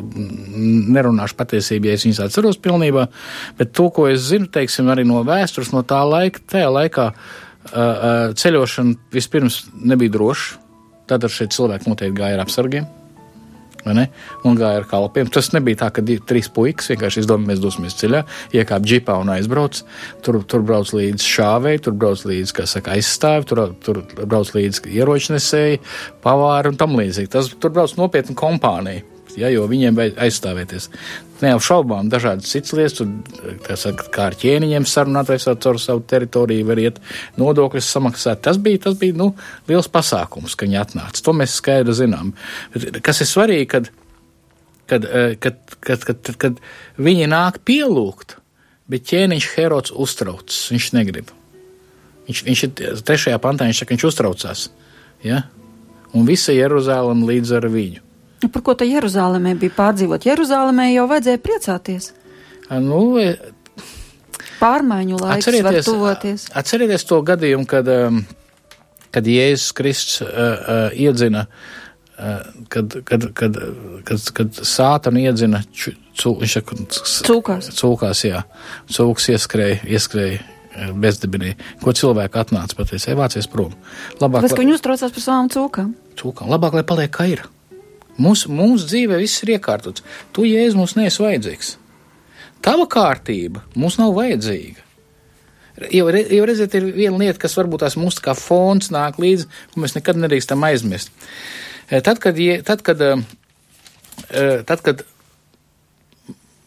[0.96, 3.08] nerunāšu patiesību, ja es viņas atceros pilnībā,
[3.58, 8.32] bet to, ko es zinu, teiksim, arī no vēstures, no tā laika, tajā laikā uh,
[8.38, 10.58] ceļošana vispirms nebija droša.
[11.10, 12.86] Tātad šie cilvēki noteikti gāja ar apsargiem
[13.86, 15.30] un gāja ar kalpiem.
[15.32, 18.24] Tas nebija tā, ka trīs puikas vienkārši izdomāja, mēs dosimies ceļā,
[18.56, 19.82] iekāp džipā un aizbrauc.
[20.24, 24.92] Tur, tur brauc līdzi šāvēji, tur brauc līdzi, kā saka, aizstāvi, tur, tur brauc līdzi
[24.98, 25.82] ieročnesēji,
[26.24, 27.32] pavāri un tam līdzīgi.
[27.32, 29.06] Tas tur brauc nopietna kompānija
[29.38, 30.88] ja, jo viņiem vajag aizstāvēties.
[31.42, 33.00] Neapšaubām dažādas citas lietas,
[33.80, 37.00] saka, kā ar ķēniņiem sarunāties caur savu teritoriju, var iet
[37.40, 38.44] nodokļus samaksāt.
[38.46, 39.32] Tas bija, tas bija nu,
[39.70, 41.24] liels pasākums, ka viņi atnāca.
[41.26, 42.30] To mēs skaidri zinām.
[42.74, 43.90] Bet, kas ir svarīgi, kad,
[44.90, 46.62] kad, eh, kad, kad, kad, kad, kad
[47.02, 48.36] viņi nāk pielūgt,
[48.86, 51.34] bet ķēniņš Herods uztraucas, viņš negrib.
[52.28, 54.64] Viņš, viņš ir trešajā pantā, viņš saka, viņš uztraucās.
[55.26, 55.42] Ja?
[56.14, 58.11] Un visa Jeruzalem līdz ar viņu.
[58.42, 60.26] Nu, par ko te Jeruzālēmē bija pārdzīvot?
[60.26, 62.10] Jeruzālēmē jau vajadzēja priecāties.
[62.82, 63.36] Nu, e,
[64.62, 66.46] Pārmaiņu laiks var tuvoties.
[66.58, 67.88] Atcerieties to gadījumu, kad,
[69.14, 71.46] kad Jēzus Kristus uh, uh, iedzina,
[72.70, 73.58] kad, kad, kad,
[74.06, 77.72] kad, kad sātanu iedzina cūkās.
[77.78, 78.44] Cūkās, jā.
[78.92, 83.74] Cūks ieskrēja, ieskrēja bezdibinī, ko cilvēki atnāca pateica, evācies prom.
[84.20, 85.90] Labāk, Tāpēc, ka viņi uztraucās par savām cūkām.
[86.20, 86.52] Cūkām.
[86.52, 87.44] Labāk, lai paliek kā ir.
[88.20, 90.04] Mūsu, mūsu dzīvē viss ir iekārtots.
[90.36, 91.76] Tu, Jēzus, mums neesi vajadzīgs.
[92.62, 94.88] Tava kārtība mums nav vajadzīga.
[95.90, 99.82] Jau, jau redziet, ir viena lieta, kas varbūt tās mums kā fons nāk līdzi, ko
[99.82, 101.10] mēs nekad nedrīkstam aizmirst.
[101.88, 102.36] Eh, tad, kad,
[102.68, 103.24] tad, kad, eh,
[104.30, 105.02] eh, tad, kad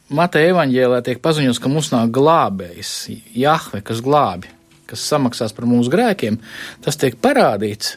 [0.09, 2.91] Mateja evaņģēlē tiek paziņots, ka mums nāk glābējs,
[3.33, 4.51] Jahve, kas glābi,
[4.89, 6.37] kas samaksās par mūsu grēkiem,
[6.85, 7.95] tas tiek parādīts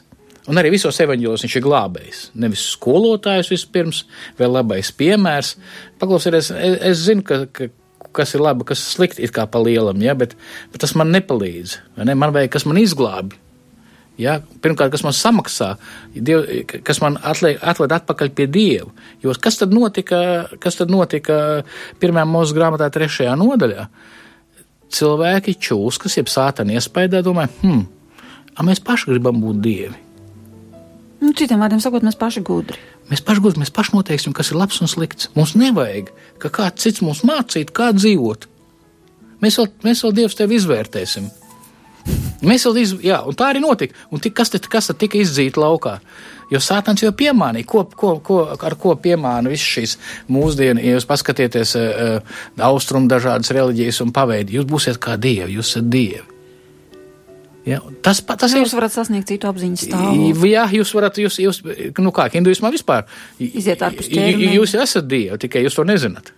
[0.48, 2.20] Un arī visos evaņģēlos viņš ir glābējs.
[2.40, 4.04] Nevis skolotājs vispirms,
[4.38, 5.56] vai labais piemērs.
[6.00, 7.68] Paklausieties, es, es zinu, ka, ka,
[8.16, 10.32] kas ir labi, kas ir slikti, it kā pa lielam, ja, bet,
[10.72, 11.76] bet tas man nepalīdz.
[12.00, 12.16] Ne?
[12.16, 13.37] Man vajag, kas man izglābi.
[14.18, 14.38] Ja?
[14.64, 15.74] Pirmkārt, kas man samaksā,
[16.16, 16.48] diev,
[16.87, 18.88] kas man atliek, atved atpakaļ pie Dieva.
[19.22, 20.22] Jo kas tad notika,
[20.64, 21.61] kas tad notika
[22.00, 23.87] pirmajā mūsu grāmatā, trešajā nodaļā?
[24.96, 27.84] Cilvēki čūskas, jeb sātani iespējā, domā, hmm,
[28.64, 30.08] mēs paši gribam būt dievi.
[31.18, 32.78] Nu, citiem vārdiem sakot, mēs paši gudri.
[33.11, 35.33] Mēs paši gudri, mēs paši noteiksim, kas ir labs un slikts.
[35.35, 38.46] Mums nevajag, ka kāds cits mums mācītu, kā dzīvot.
[39.42, 41.28] Mēs vēl, mēs vēl Dievs tevi izvērtēsim.
[42.46, 43.96] Mēs vēl iz, jā, un tā arī notika.
[44.14, 45.98] Un tik, kas, te, kas tad tika izdzīta laukā?
[46.52, 49.98] Jo Sātans jau piemānīja, ko, ko, ko, ar ko piemāna visas šīs
[50.33, 50.81] mūsdienu.
[50.87, 55.90] Ja jūs paskatieties uh, austrumu dažādas reliģijas un paveidi, jūs būsiet kā dievi, jūs esat
[55.92, 56.38] dievi.
[57.68, 60.50] Ja, tas pa- tas Jūs varat sasniegt citu apziņas stāvokli.
[60.54, 61.62] Jā, jūs varat, jūs, jūs
[62.00, 63.04] nu kā, hinduismā vispār.
[63.38, 64.54] Iziet ārpus ķermeņa.
[64.57, 66.33] Jūs esat dievi, tikai jūs to nezināt.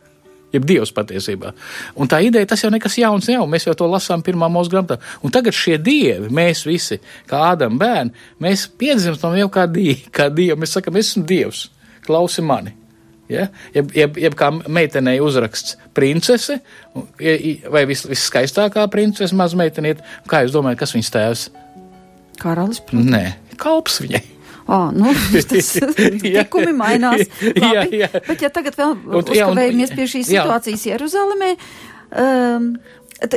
[0.51, 1.53] Jeb dievs patiesībā.
[1.95, 4.97] Un tā ideja, tas jau nekas jauns jau, mēs jau to lasām pirmā mūsu grāmatā.
[5.23, 6.99] Un tagad šie dievi, mēs visi,
[7.31, 8.11] kā Ādam bērni,
[8.43, 10.59] mēs piedzimstam jau kā dievi, kā dievi.
[10.59, 11.69] Mēs sakam, es esmu dievs,
[12.03, 12.75] klausi mani.
[13.31, 13.47] Ja?
[13.75, 16.59] Jeb, jeb, jeb kā meitenei uzraksts princese,
[17.71, 21.47] vai vis, viskaistākā princese mazmeiteniet, kā jūs domājat, kas viņas tēvs?
[22.41, 22.83] Karalis.
[22.97, 23.25] Nē,
[23.61, 24.23] kalps viņai.
[24.71, 25.11] Ah, nu,
[25.51, 26.45] tas Jā.
[26.45, 27.27] tikumi mainās.
[27.59, 28.11] Jā, Labi, jā.
[28.29, 30.45] Bet ja tagad vēl Un- jā, uzkavējamies pie šīs jā.
[30.45, 31.51] situācijas Jeruzalemē,
[32.23, 32.69] um,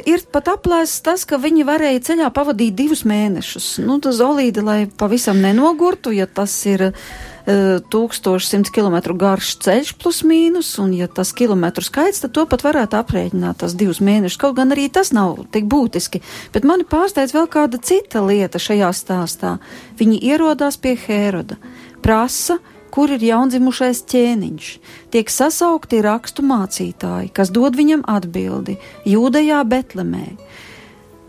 [0.06, 3.76] ir pat aplēsts tas, ka viņi varēja ceļā pavadīt divus mēnešus.
[3.82, 7.08] Nu, tas olīde, lai pavisam nenogurtu, ja tas ir uh,
[7.46, 12.96] 1100 km garš ceļš plus mīnus, un ja tas kilometru skaits, tad to pat varētu
[12.96, 14.40] aprēķināt tas divus mēnešus.
[14.40, 16.22] Kaut gan arī tas nav tik būtiski.
[16.56, 19.58] Bet mani pārsteidz vēl kāda cita lieta šajā stāstā.
[20.00, 21.58] Viņi ierodās pie Hēroda,
[22.06, 22.62] prasa,
[22.94, 24.70] kur ir jaundzimušais ķēniņš.
[25.12, 28.78] Tiek sasaukti rakstu mācītāji, kas dod viņam atbildi
[29.10, 30.30] Jūdejā, Betlemē.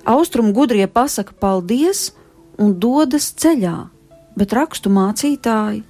[0.05, 2.13] Austrum gudrie pasaka paldies
[2.61, 3.89] un dodas ceļā,
[4.37, 5.83] bet rakstu mācītāji,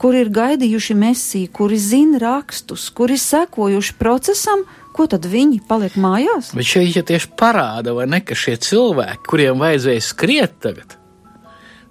[0.00, 4.64] kuri ir gaidījuši mesiju, kuri zina rakstus, kuri sekojuši procesam,
[4.96, 6.54] ko tad viņi paliek mājās?
[6.56, 10.96] Bet šeit ja tieši parāda, vai ne, ka šie cilvēki, kuriem vajadzēja skriet tagad,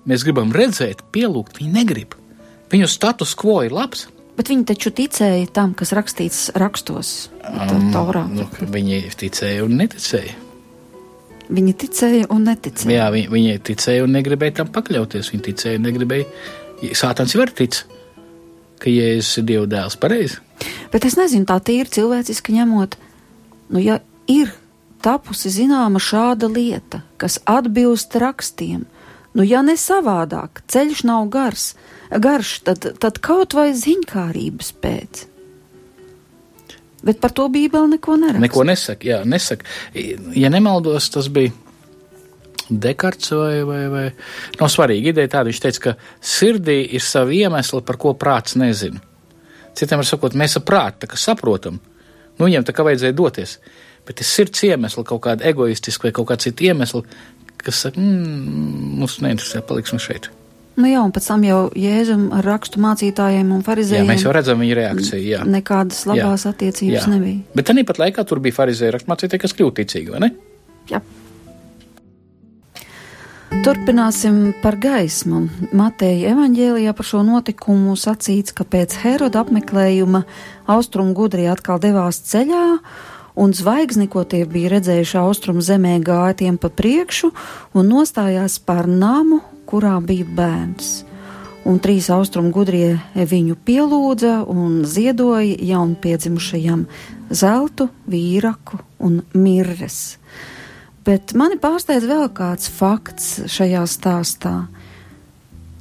[0.09, 2.17] mēs gribam redzēt, pielūgt, viņi negrib.
[2.69, 4.07] Viņu status quo ir labs.
[4.37, 8.23] Bet viņi taču ticēja tam, kas rakstīts rakstos, um, Taurā.
[8.31, 10.35] Nu, ka viņi ticēja un neticēja.
[11.49, 12.93] Viņi ticēja un neticēja.
[12.93, 15.31] Jā, viņi, viņi ticēja un negribēja tam pakļauties.
[15.33, 16.27] Viņi ticēja un negribēja.
[16.95, 17.81] Sātans jau var tic,
[18.79, 20.39] ka Jēzus ir Dieva dēls pareizi.
[20.93, 22.97] Bet es nezinu, tā tīri cilvēciski ņemot,
[23.75, 23.99] nu, ja
[24.31, 24.51] ir
[25.03, 28.83] tapusi zināma šāda lieta, kas atbilst rakstiem,
[29.35, 31.73] nu, ja ne savādāk, ceļš nav gars,
[32.11, 35.25] garš, tad, tad kaut vai ziņkārības pēc.
[36.99, 38.43] Bet par to Bībeli neko neraksta.
[38.43, 39.63] Neko nesaka, jā, nesaka.
[40.35, 41.53] Ja nemaldos, tas bija
[42.69, 44.05] Dekarts vai, vai, vai.
[44.59, 49.01] Nav svarīgi ideja tāda, viņš teica, ka sirdī ir savi iemesli, par ko prāts nezina.
[49.77, 51.79] Citiem var sakot, mēs ar prātu tā kā saprotam,
[52.37, 53.57] nu viņiem tā kā vajadzēja doties,
[54.07, 57.03] bet ir sirds iemesli, kaut kāda egoistiska vai kaut kāda cita iemesla,
[57.59, 60.29] kas saka, mm, mums neinteresē, paliksim šeit.
[60.79, 64.33] Nu jā, un pēc tam jau Jēzum ar rakstu mācītājiem un Jā, farizējiem mēs jau
[64.35, 65.39] redzam viņa reakciju, jā.
[65.43, 66.53] nekādas labās Jā.
[66.53, 67.09] attiecības Jā.
[67.11, 67.41] nebija.
[67.57, 70.29] Bet tā pat laikā tur bija farizēja rakstmācītāji, kas kļūtu ticīgi, vai ne?
[70.91, 71.01] Jā.
[73.49, 75.47] Turpināsim par gaismu.
[75.73, 80.21] Mateja evaņģēlijā par šo notikumu sacīts, ka pēc Heroda apmeklējuma
[80.69, 82.77] austrumu gudrie atkal devās ceļā,
[83.41, 87.31] un zvaigzni, ko tie bija redzējuši austrumu zemē, gāja tiem pa priekšu
[87.73, 90.93] un nostājās pār namu, kurā bija bērns.
[91.65, 96.85] Un trīs austrumu gudrie viņu pielūdza un ziedoja jaunpiedzimušajam
[97.33, 100.18] zeltu, vīraku un mirres.
[101.09, 104.67] Bet mani pārsteidz vēl kāds fakts šajā stāstā.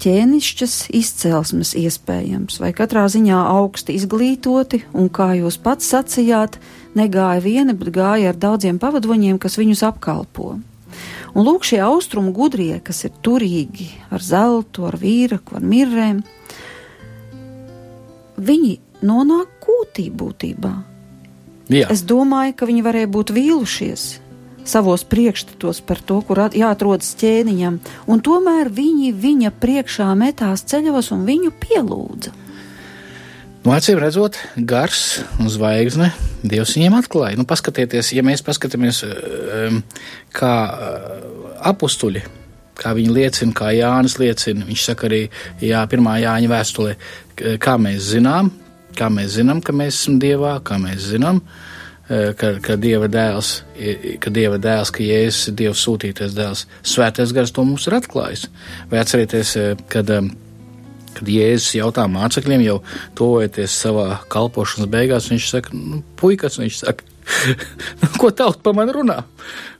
[0.00, 6.56] Ķēnišķas izcelsmes iespējams, vai katrā ziņā augsti izglītoti, un kā jūs pats sacījāt,
[6.96, 10.54] negāja viena, bet gāja ar daudziem pavadoņiem, kas viņus apkalpo.
[11.34, 16.22] Un lūk, šie austrumu gudrie, kas ir turīgi ar zeltu, ar vīraku, ar mirrēm,
[18.48, 18.72] viņi
[19.04, 20.72] nonāk kūtī būtībā.
[21.68, 24.06] Jā, Es domāju, ka viņi varēja būt vīlušies
[24.68, 31.12] savos priekšstatos par to, kur at- jāatrodas ķēniņam, un tomēr viņi viņa priekšā metās ceļos
[31.16, 32.34] un viņu pielūdza.
[33.64, 36.12] Nu, acīm redzot, gars un zvaigzne
[36.46, 37.36] Dievs viņiem atklāja.
[37.36, 39.80] Nu, paskatieties, ja mēs paskatāmies, um,
[40.32, 42.22] kā uh, apstuļi,
[42.78, 45.24] kā viņi liecina, kā Jānis liecina, viņš saka arī
[45.60, 46.94] jā, pirmā Jāņa vēstulē,
[47.58, 48.52] kā mēs zinām,
[48.96, 51.67] kā mēs zinām, ka mēs esam Dievā, kā mēs zinām, uh,
[52.08, 53.52] ka, ka Dieva dēls,
[54.22, 58.46] ka Dieva dēls, ka Jēzus ir Dieva sūtītais dēls, svētais gars to mums ir atklājis.
[58.90, 60.30] Vai atcerieties, uh, kad um,
[61.18, 62.76] Kad Jēzus jautā mācekļiem, jau
[63.18, 67.06] tojoties savā kalpošanas beigās, viņš saka, nu, puikas, viņš saka,
[68.02, 69.24] "Nu, ko tauta pa man runā?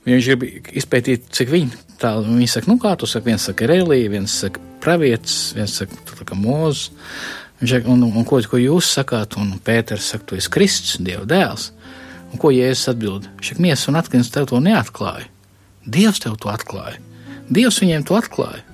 [0.08, 0.46] Viņš grib
[0.80, 4.62] izpētīt, cik viņi tālu, viņi saka, nu kā tu saki, viens saka relija, viens saka
[4.82, 6.90] pravietis, viens saka, tu tā kā mūzes.
[7.60, 11.26] Viņš saka, un, un ko, ko jūs sakāt, un Pēters saka, tu esi Kristus, Dieva
[11.28, 11.72] dēls.
[12.32, 13.28] Un ko Jēzus atbild?
[13.38, 15.28] Viņš saka, miesa un atkins tev to neatklāja.
[15.88, 16.98] Dievs tev to atklāja.
[17.48, 18.64] Dievs viņiem to atklāja.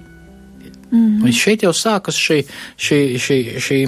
[0.91, 1.23] Mm.
[1.25, 2.43] Un šeit jau sākas šī,
[2.79, 3.79] šī, šī, šī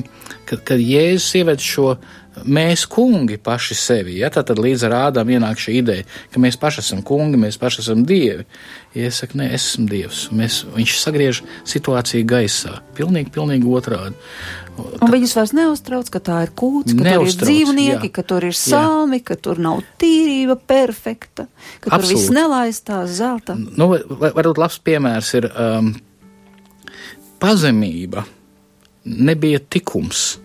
[0.49, 1.97] kad, kad Jēzus ieved šo
[2.45, 4.19] mēs kungi paši sevi.
[4.21, 4.31] Ja?
[4.35, 8.05] Tad līdz ar ādām ienāk šī ideja, ka mēs paši esam kungi, mēs paši esam
[8.09, 8.47] dievi.
[8.97, 10.21] Ja es saku, nē, es esmu dievs.
[10.37, 12.79] Mēs, viņš sagriež situāciju gaisā.
[12.97, 14.17] Pilnīgi, pilnīgi otrādi.
[14.77, 18.13] Un viņus vairs neuztrauc, ka tā ir kūts, ka tur ir dzīvnieki, jā.
[18.13, 19.29] ka tur ir salmi, jā.
[19.31, 21.47] ka tur nav tīrība perfekta,
[21.81, 22.03] ka Absolut.
[22.05, 23.57] tur viss nelaistās zelta.
[23.57, 25.95] Nu, varbūt labs piemērs ir um,
[27.41, 28.27] pazemība
[29.07, 30.39] nebija tikums.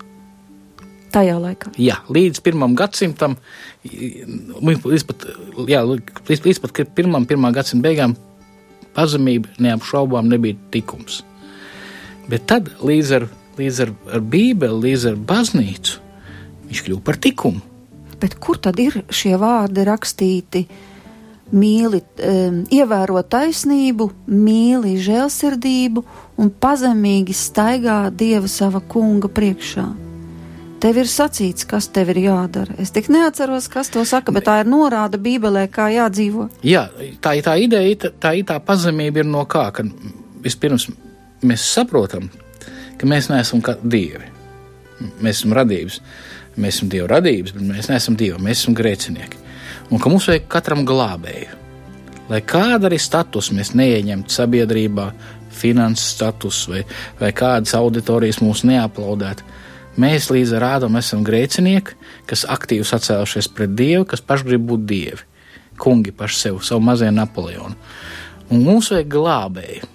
[1.12, 1.74] Tajā laikā.
[1.82, 3.36] Jā, līdz pirmam gadsimtam,
[3.84, 5.26] līdz pat,
[5.67, 8.15] jā, līdz, līdz pat pirmam, pirmā gadsimta beigām,
[8.95, 11.21] pazemība neapšaubām nebija tikums.
[12.32, 13.28] Bet tad līdz ar,
[13.60, 16.00] līdz ar, ar Bībeli, līdz ar baznīcu,
[16.69, 17.67] viņš kļuva par likumu.
[18.21, 20.65] Bet kur tad ir šie vārdi rakstīti?
[21.52, 26.04] mīli, um, ievēro taisnību, mīli žēlsirdību
[26.39, 30.11] un pazemīgi staigā Dieva sava kunga priekšā.
[30.81, 32.73] Tev ir sacīts, kas tev ir jādara.
[32.81, 36.47] Es tik neatceros, kas to saka, bet tā ir norāda Bībelē, kā jādzīvo.
[36.65, 36.87] Jā,
[37.21, 39.85] tā ir tā ideja, tā, ir tā pazemība ir no kā, ka
[40.41, 40.87] vispirms
[41.45, 42.31] mēs saprotam,
[42.97, 44.25] ka mēs neesam kā dievi.
[45.21, 46.01] Mēs esam radības,
[46.57, 49.41] mēs esam dievu radības, bet mēs neesam dievi, mēs esam grēcinieki
[49.91, 51.59] un ka mums vajag katram glābēju.
[52.31, 55.09] Lai kāda arī status mēs neieņemtu sabiedrībā,
[55.51, 56.85] finanses status vai,
[57.19, 59.43] vai kādas auditorijas mūs neaplaudētu,
[59.99, 61.97] mēs līdz ar rādam esam grēcinieki,
[62.30, 65.25] kas aktīvi sacēlušies pret Dievu, kas paši grib būt dievi,
[65.82, 67.75] kungi paši sev, savu mazie Napoleonu.
[68.51, 69.89] Un mums vajag glābēju,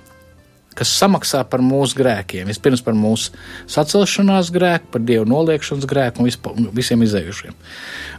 [0.76, 2.48] kas samaksā par mūsu grēkiem.
[2.50, 3.34] Vispirms par mūsu
[3.72, 7.56] sacelšanās grēku, par dievu noliekšanas grēku un vispa, visiem izējušiem.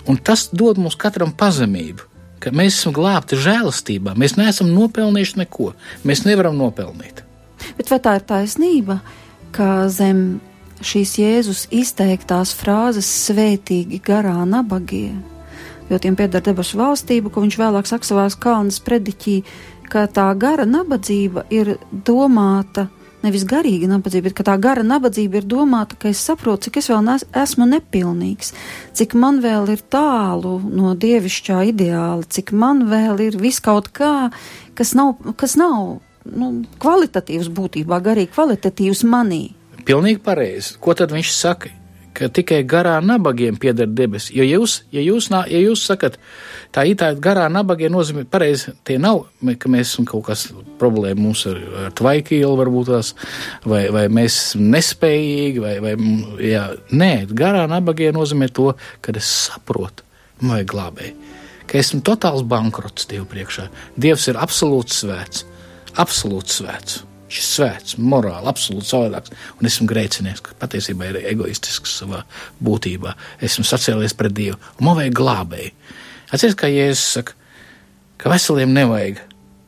[0.10, 2.06] Un tas dod mums katram pazemību,
[2.42, 4.16] ka mēs esam glābti žēlastībā.
[4.18, 5.72] Mēs neesam nopelnījuši neko.
[6.08, 7.24] Mēs nevaram nopelnīt.
[7.78, 9.00] Bet vai tā ir taisnība,
[9.56, 10.40] ka zem
[10.86, 15.16] šīs Jēzus izteiktās frāzes svētīgi garā nabagie,
[15.90, 19.42] jo tiem pieder debesu valstība, ko viņš vēlāk saka savās kalnas prediķī,
[19.88, 22.90] ka tā gara nabadzība ir domāta
[23.26, 27.04] nevis garīga nabadzība, bet tā gara nabadzība ir domāta, ka es saprotu, cik es vēl
[27.06, 28.54] nes, esmu nepilnīgs,
[28.98, 34.30] cik man vēl ir tālu no dievišķā ideāla, cik man vēl ir vis kaut kā,
[34.78, 36.52] kas nav, kas nav nu,
[36.84, 39.57] kvalitatīvs būtībā, garīgi kvalitatīvs manī.
[39.88, 40.76] Pilnīgi pareizi.
[40.84, 41.74] Ko tad viņš saka?
[42.18, 44.32] ka tikai garā nabagiem pieder debesis.
[44.36, 46.18] Jo jūs, ja jūs, ja jūs sakat,
[46.74, 49.28] tā ir tā garā nabagie nozīmē, pareizi, tie nav,
[49.62, 50.48] ka mēs esam kaut kas
[50.82, 53.14] problēma mums ar, ar tvaikīlu varbūt tās,
[53.66, 55.96] vai, vai mēs nespējīgi, vai, vai,
[56.42, 58.72] jā, nē, garā nabagie nozīmē to,
[59.02, 60.08] ka es saprotu,
[60.42, 61.14] vai glābēji,
[61.70, 63.70] ka esmu totāls bankrots Dievu priekšā.
[63.98, 65.46] Dievs ir absolūts svēts,
[66.02, 67.04] absolūts svēts.
[67.28, 72.22] Šis svēts, morāli, absolūti savādāks, un esmu grēcinieks, kas patiesībā ir egoistisks savā
[72.64, 73.18] būtībā.
[73.44, 75.74] Esmu sacēlies pret Dievu, un man vajag glābēju.
[76.32, 77.36] Atcerieties, kā Jēzus saka,
[78.22, 79.20] ka veseliem nevajag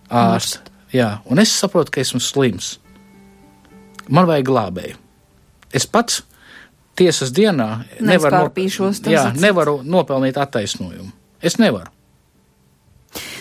[0.10, 0.64] ārstu.
[0.96, 2.78] Jā, un es saprotu, ka esmu slims.
[4.10, 4.98] Man vajag glābēju.
[5.76, 6.24] Es pats
[6.98, 7.70] tiesas dienā
[8.04, 11.12] nevaru, nop jā, nevaru nopelnīt attaisnojumu.
[11.44, 11.92] Es nevaru.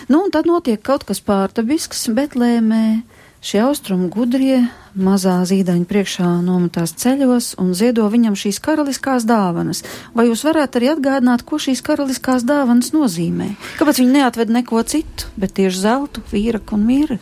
[0.09, 3.01] Nu, un tad notiek kaut kas pārdabisks Betlēmē
[3.39, 4.65] Šie austrumu gudrie
[4.99, 9.85] mazā zīdaņa priekšā nometās ceļos un ziedo viņam šīs karaliskās dāvanas.
[10.11, 13.53] Vai jūs varētu arī atgādināt, ko šīs karaliskās dāvanas nozīmē?
[13.79, 17.21] Kāpēc viņi neatved neko citu, bet tieši zeltu, vīraku un mīru?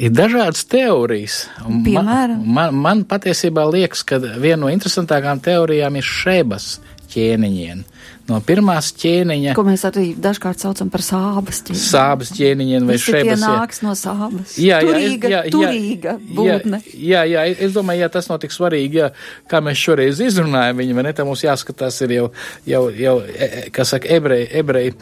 [0.00, 1.44] Ir dažādas teorijas.
[1.68, 6.78] Man, man, man patiesībā liekas, ka viena no interesantākākām teorijām ir šēbas
[7.12, 7.84] ķēniņiem
[8.28, 9.52] no pirmās ķēniņa.
[9.56, 11.82] Ko mēs arī dažkārt saucam par sābas ķēniņu.
[11.84, 13.44] Sābas ķēniņiem vai šebas.
[13.44, 14.56] Tā nāks no sābas.
[14.60, 16.80] Jā, jā, turīga, jā, jā, turīga būtne.
[16.94, 19.10] Jā, jā, jā, es domāju, jā, tas nav tik svarīgi, jā,
[19.50, 22.26] kā mēs šoreiz izrunājam viņu, vai ne, tā mums jāskatās ir jau,
[22.70, 24.94] jau, jau e, e, kā saka, ebreji, ebreji.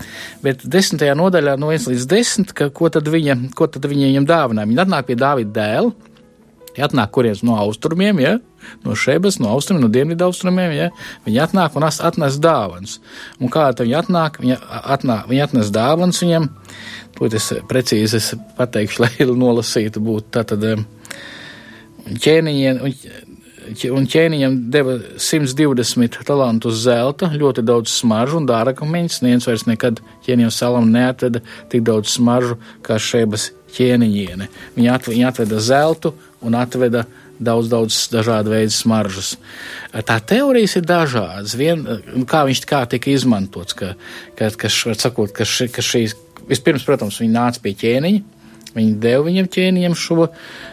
[0.45, 4.31] Bet desmitajā nodaļā no 1 līdz 10, ka, ko tad viņa, ko tad viņa viņam
[4.31, 4.73] dāvināja?
[4.73, 6.12] Viņa atnāk pie Dāvida dēla
[6.81, 8.39] Atnāk kurienes no austrumiem, ja?
[8.85, 10.73] no šeit, no austrumiem, no dienvidu austrumiem.
[10.77, 10.89] Ja?
[11.27, 12.99] Viņi atnāk un atnes dāvanas.
[13.41, 14.59] Un kā viņi atnāk, viņi,
[14.97, 16.49] atnāk, viņi atnes dāvanas viņam.
[17.19, 20.65] To es precīzi es pateikšu, lai nolasītu būtu tātad
[22.23, 22.83] ķēniņiem.
[23.95, 29.21] Un ķēniņam deva 120 talantus zelta, ļoti daudz smaržu un dārgakumiņas.
[29.23, 34.49] Neviens vairs nekad ķēniņam salam neatveda tik daudz smaržu kā šēbas ķēniņiene.
[34.77, 37.07] Viņa atveda zeltu, un atveda
[37.43, 39.35] daudz, daudz dažādu veidu smaržas.
[39.93, 41.57] Tā teorijas ir dažādas.
[41.59, 41.85] Vien,
[42.29, 43.95] kā viņš kā tika izmantots, ka,
[44.39, 46.17] ka, ka, sakot, ka, ši, ka šīs,
[46.51, 48.29] vispirms, protams, viņi nāca pie ķēniņa,
[48.73, 50.27] Viņi deva viņam ķēniņam šo.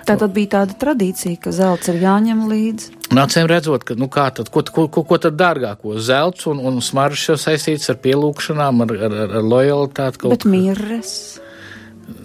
[0.07, 2.93] Tā tad bija tāda tradīcija, ka zelts ir jāņem līdzi.
[3.15, 5.97] Nācējiem redzot, ka, nu tad, ko, ko, ko, ko tad dārgāko?
[5.99, 10.29] Zelts un, un smaržs jau saistīts ar pielūgšanām, ar, ar, ar lojalitāti.
[10.29, 10.53] Bet ko.
[10.53, 11.13] mirres.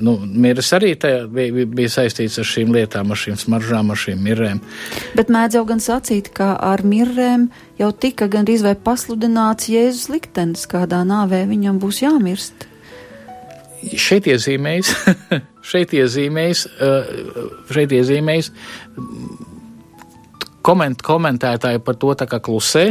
[0.04, 0.92] Nu, miris arī
[1.30, 4.60] bija, bija saistīts ar šīm lietām, ar šīm smaržām, ar šīm mirrēm.
[5.18, 7.48] Bet mēdz jau gan sacīt, ka ar mirrēm
[7.80, 12.68] jau tika gandrīz vai pasludināts Jēzus liktenis, kādā nāvē viņam būs jāmirst.
[13.84, 14.94] Šeit iezīmējas,
[15.70, 16.66] šeit iezīmējas,
[17.74, 18.52] šeit iezīmējas
[20.64, 22.86] koment, komentētāji par to tā kā klusē.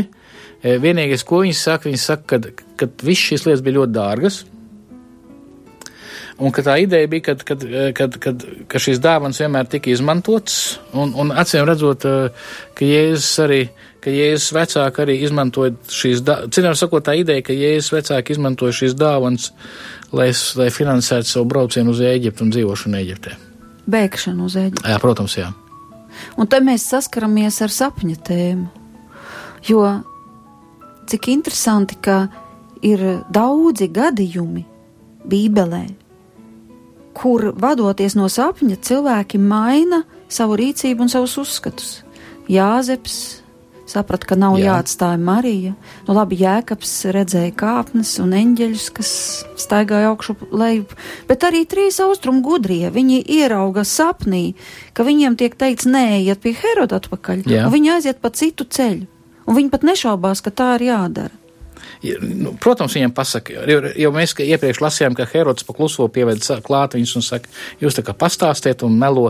[0.64, 4.44] Vienīgais, ko viņi saka, viņi saka, ka, ka viss šīs lietas bija ļoti dārgas.
[6.42, 7.64] Un tā ideja bija, kad, kad,
[7.94, 12.08] kad, kad, ka šīs dāvanas vienmēr tika izmantotas, un, un acīm redzot,
[12.74, 13.60] ka Jēzus arī,
[14.02, 18.74] ka Jēzus vecāki arī izmantoja šīs dāvanas, citiem sakot, tā ideja, ka Jēzus vecāki izmantoja
[18.80, 19.52] šīs dāvanas,
[20.12, 23.36] lai, lai finansētu savu braucienu uz Ēģiptu un dzīvošanu Ēģiptē.
[23.94, 24.90] Bēgšanu uz Ēģipti.
[24.90, 25.52] Jā, protams, jā.
[26.38, 28.68] Un te mēs saskaramies ar sapņa tēmu.
[29.70, 29.86] Jo
[31.10, 32.26] cik interesanti, ka
[32.84, 33.02] ir
[33.34, 34.66] daudzi gadījumi
[35.30, 35.84] Bībelē,
[37.14, 41.96] kur vadoties no sapņa, cilvēki maina savu rīcību un savus uzskatus.
[42.52, 43.44] Jāzeps
[43.94, 44.72] saprata, ka nav Jā.
[44.72, 45.74] jāatstāja Marija.
[46.08, 49.12] Nu, labi, Jēkabs redzēja kāpnes un eņģeļus, kas
[49.60, 50.88] staigāja augšu leju,
[51.30, 52.90] bet arī trīs austrumu gudrie.
[52.94, 54.56] Viņi ierauga sapnī,
[54.96, 57.68] ka viņiem tiek teikts, nē, iet pie Heroda atpakaļ, Jā.
[57.68, 59.08] un viņi aiziet pa citu ceļu.
[59.44, 61.43] Un viņi pat nešaubās, ka tā ir jādara.
[62.04, 67.14] Nu, protams, viņam pasaka, jo, jo mēs iepriekš lasījām, ka Herods pakluso pieved klāt viņus
[67.16, 69.30] un saka, jūs tā kā pastāstiet un melo,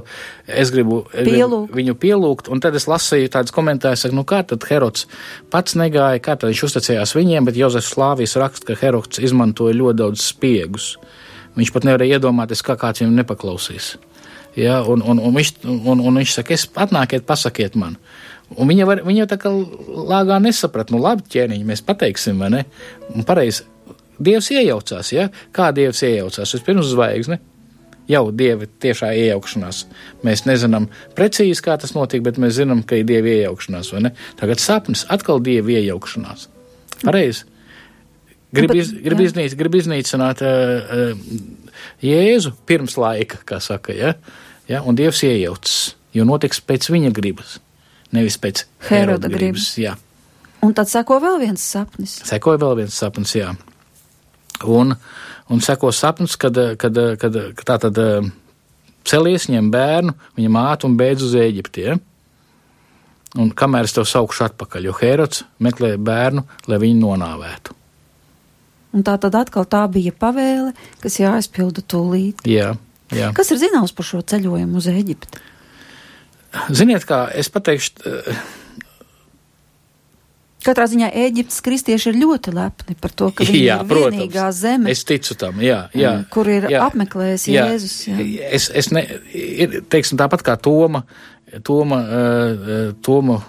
[0.49, 1.69] es gribu Pielūk.
[1.69, 5.05] viņu pielūgt, un tad es lasīju tādus komentārus, saku, nu kā tad Herods
[5.53, 10.01] pats negāja, kā tad viņš uzticējās viņiem, bet Jozefs Slāvijas raksta, ka Herods izmantoja ļoti
[10.01, 10.95] daudz spiegus.
[11.53, 13.93] Viņš pat nevarēja iedomāties, kā kāds viņam nepaklausīs.
[14.57, 17.99] Ja, un, un, un, viņš, un, un viņš saka, es atnākiet, pasakiet man.
[18.57, 22.65] Un viņa, var, viņa tā kā lāgā nesaprata, nu labi, ķēniņi, mēs pateiksim, vai ne?
[23.13, 23.65] Un pareizi,
[24.23, 25.29] Dievs iejaucās, ja?
[25.55, 26.53] Kā Dievs iejaucās?
[26.55, 27.39] Vispirms zvaigzne.
[28.07, 29.85] Jau dieva tiešā iejaukšanās.
[30.27, 34.11] Mēs nezinām precīzi, kā tas notika, bet mēs zinām, ka ir dieva iejaukšanās, vai ne?
[34.39, 36.49] Tagad sapnis atkal dieva iejaukšanās.
[37.01, 37.47] Pareizi.
[38.53, 44.13] Grib, iz, grib, iznīc, grib iznīcināt uh, uh, Jēzu pirms laika, kā saka, ja?
[44.69, 44.83] ja?
[44.85, 47.57] Un Dievs iejaucas, jo notiks pēc viņa gribas
[48.13, 49.73] nevis pēc Heroda gribas.
[49.81, 49.95] Jā.
[50.63, 52.19] Un tad seko vēl viens sapnis.
[52.27, 53.51] Sekoja vēl viens sapnis, jā.
[54.69, 54.95] Un,
[55.51, 58.31] un seko sapnis, kad, kad, kad, kad tā tad eh,
[59.09, 61.87] celies, ņem bērnu, viņa mātu un beidz uz Eģipti.
[61.89, 61.97] Ja?
[63.39, 67.79] Un kamēr es tev saukšu atpakaļ, jo Herods meklē bērnu, lai viņu nonāvētu.
[68.93, 72.43] Un tā tad atkal tā bija pavēle, kas jāizpilda tūlīt.
[72.45, 72.75] Jā,
[73.11, 73.31] jā.
[73.33, 75.41] Kas ir zināms par šo ceļojumu uz Eģipti?
[76.73, 78.03] Ziniet, kā es pateikšu.
[78.05, 78.43] Eh,
[80.63, 84.45] Katrā ziņā Eģiptes kristieši ir ļoti lepni par to, ka viņi jā, ir protams, vienīgā
[84.55, 84.93] zeme.
[84.93, 86.13] Es ticu tam, jā, jā.
[86.21, 87.95] Mm, kur ir jā, apmeklējis jā, Jēzus.
[88.07, 88.27] Jā.
[88.47, 89.03] Es, es ne,
[89.35, 91.03] ir, teiksim, tāpat kā Toma,
[91.67, 93.41] Toma, uh, Toma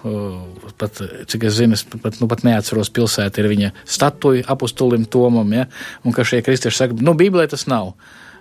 [0.77, 0.99] pat,
[1.31, 5.69] cik es zinu, es pat, nu, pat neatceros pilsētu, ir viņa statuja apustulim Tomam, ja,
[6.03, 7.93] un ka šie kristieši saka, nu, Bībelē tas nav.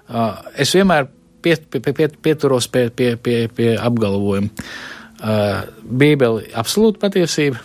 [0.04, 1.06] Uh, es vienmēr
[1.44, 4.66] pie, pie, pie, pieturos pie, pie, pie, pie apgalvojuma.
[5.24, 7.62] Uh, Bībeli absolūti patiesība.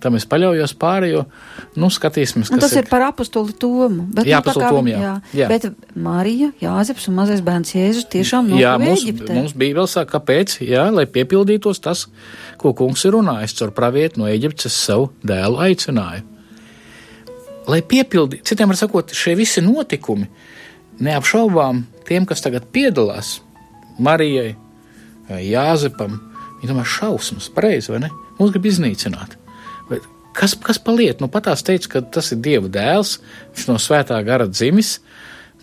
[0.00, 1.22] Tam es paļaujos pārējo.
[1.80, 2.84] Nu, skatīsimies, kas tas ir.
[2.84, 4.04] ir par apakstuli Tomu.
[4.12, 5.00] Bet, jā, nu, apakstuli Tomu, jā.
[5.00, 5.14] jā.
[5.40, 5.48] jā.
[5.50, 9.36] Bet Marija, Jāzeps un mazais bērns Jēzus tiešām nokļuva Jā, mums, Eģiptē.
[9.38, 10.58] mums Bībeli saka, kāpēc?
[10.68, 12.06] Jā, lai piepildītos tas,
[12.60, 16.26] ko kungs ir runājis caur pravietu no Eģiptes savu dēlu aicināju.
[17.66, 20.28] Lai piepildītu, citiem var sakot, šie visi notikumi
[21.02, 23.40] neapšaubām tiem, kas tagad piedalās,
[24.02, 24.54] Marijai,
[25.26, 26.20] Jāzepam,
[26.60, 28.10] viņi domā šausmas, pareizi vai ne?
[28.36, 29.34] Mums grib iznīcināt.
[29.88, 30.04] Bet
[30.36, 31.18] kas, kas paliek?
[31.22, 33.16] Nu, patās teica, ka tas ir Dieva dēls,
[33.56, 34.98] viņš no svētā gara dzimis.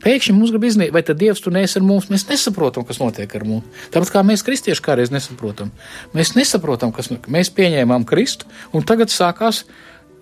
[0.03, 2.09] Pēkšņi mums grib iznīcināt, vai tad Dievs tur nes ar mums?
[2.11, 3.85] Mēs nesaprotam, kas notiek ar mums.
[3.93, 5.71] Tāpat kā mēs, kristieši, kādreiz nesaprotam.
[6.17, 9.63] Mēs nesaprotam, kas mēs pieņēmām Kristu, un tagad sākās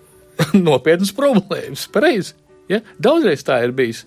[0.68, 1.88] nopietnas problēmas.
[1.94, 2.36] Pareizi.
[2.70, 2.84] Ja?
[3.02, 4.06] Daudzreiz tā ir bijis.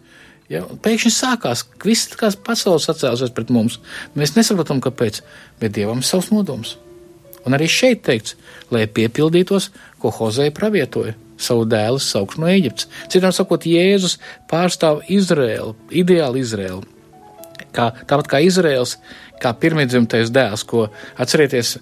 [0.53, 3.78] Ja, pēkšņi sākās, viss tās pasaules atcēlusies pret mums.
[4.18, 5.22] Mēs nesaprotam, kāpēc,
[5.61, 6.76] bet Dievam ir savs nodoms.
[7.45, 8.36] Un arī šeit teikts,
[8.72, 9.70] lai piepildītos,
[10.01, 12.88] ko Hozei pravietoja savu dēlu saukt no Eģiptes.
[13.12, 14.18] Citām sakot, Jēzus
[14.51, 16.84] pārstāv Izraēlu, ideālu Izraēlu.
[17.74, 18.97] Kā, tāpat kā Izraels,
[19.42, 20.86] kā pirmizdzimtais dēls, ko
[21.20, 21.78] atcerieties,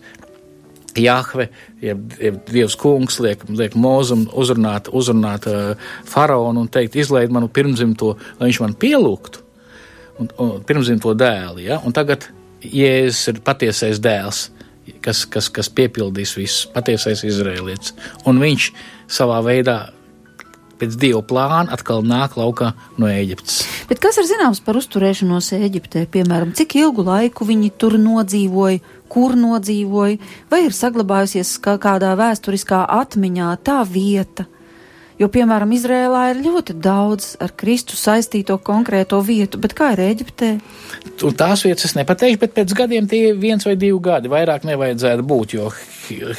[0.98, 1.48] Jahve,
[1.80, 5.72] jeb, jeb Dievs kungs, liek, liek mūzum uzrunāt, uzrunāt uh,
[6.08, 9.42] faraonu un teikt, izlaid manu pirmzimto, lai viņš man pielūgtu.
[10.20, 11.80] un, un pirmzimto dēlu, ja?
[11.84, 12.28] un tagad
[12.62, 14.44] Jēzus ir patiesais dēls,
[15.02, 17.94] kas, kas, kas piepildīs visus, patiesais izrēlietis.
[18.28, 18.68] Un viņš
[19.10, 19.78] savā veidā
[20.82, 23.62] pēc dieva plāna atkal nāk laukā no Eģiptes.
[23.90, 26.08] Bet kas ir zināms par uzturēšanos Eģiptē?
[26.10, 30.18] Piemēram, cik ilgu laiku viņi tur nodzīvoja, kur nodzīvoja,
[30.50, 34.48] vai ir saglabājusies kādā vēsturiskā atmiņā tā vieta?
[35.20, 40.50] Jo, piemēram, Izrēlā ir ļoti daudz ar Kristu saistīto konkrēto vietu, bet kā ir Eģiptē?
[41.28, 44.30] Un tās vietas es nepateikšu, bet pēc gadiem tie viens vai divi gadi.
[44.32, 45.68] Vairāk nevajadzētu būt, jo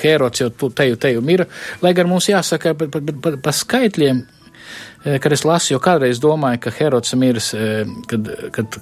[0.01, 1.45] Herods jau teju, teju mira.
[1.85, 4.23] Lai gan mums jāsaka par, par, par, par skaitļiem,
[5.05, 8.79] eh, kad es lasu, jo kādreiz domāju, ka Herods miris, eh, kad, kad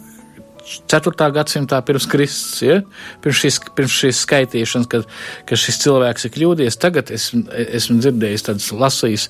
[0.92, 1.28] 4.
[1.36, 2.78] gadsimtā pirms Kristus, ja?
[3.24, 5.08] pirms, šīs, pirms šīs skaitīšanas, kad,
[5.50, 6.80] kad šis cilvēks ir kļūdījies.
[6.82, 7.30] Tagad es,
[7.66, 9.28] esmu dzirdējis tādas lasījis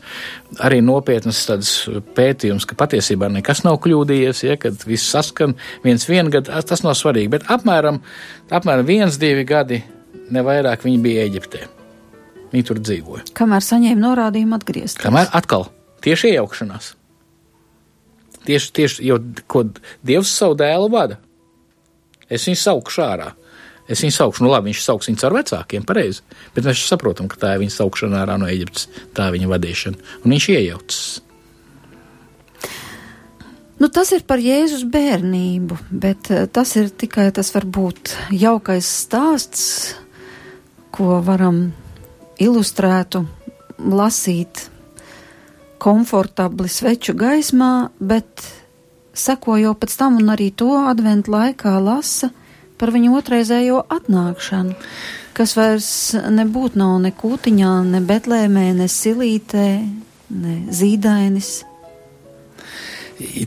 [0.64, 1.44] arī nopietnas
[2.18, 4.60] pētījumus, ka patiesībā nekas nav kļūdījies, ja?
[4.62, 8.02] kad viss saskan viens vien gadu, tas nav svarīgi, bet apmēram,
[8.52, 9.84] apmēram viens, divi gadi,
[10.32, 11.68] nevairāk viņi bija Eģiptē.
[12.52, 13.30] Viņi tur dzīvoja.
[13.38, 15.00] Kamēr saņēma norādījumu atgriezties.
[15.00, 15.70] Kamēr atkal
[16.04, 16.96] tieši iejaukšanās.
[18.48, 19.20] Tieši, tieši jo,
[19.52, 19.68] ko
[20.06, 21.20] Dievs savu dēlu vada.
[22.32, 23.32] Es viņu saukšu ārā.
[23.92, 26.24] Es viņu saukšu, nu labi, viņš sauks viņu ar vecākiem, pareizi.
[26.56, 30.08] Bet mēs saprotam, ka tā ir viņa saukšana ārā no Eģiptes, tā viņa vadīšana.
[30.24, 31.02] Un viņš iejaucas.
[33.82, 39.64] Nu, tas ir par Jēzus bērnību, bet eh, tas ir tikai tas varbūt jaukais stāsts,
[40.94, 41.72] ko varam
[42.42, 43.24] ilustrētu,
[43.82, 44.68] lasīt
[45.82, 48.46] komfortabli sveču gaismā, bet
[49.14, 52.32] seko jau pēc tam un arī to adventu laikā lasa
[52.82, 54.74] par viņu otrreizējo atnākšanu,
[55.38, 55.90] kas vairs
[56.34, 59.68] nebūtu nav ne kūtiņā, ne betlēmē, ne silītē,
[60.34, 61.60] ne zīdainis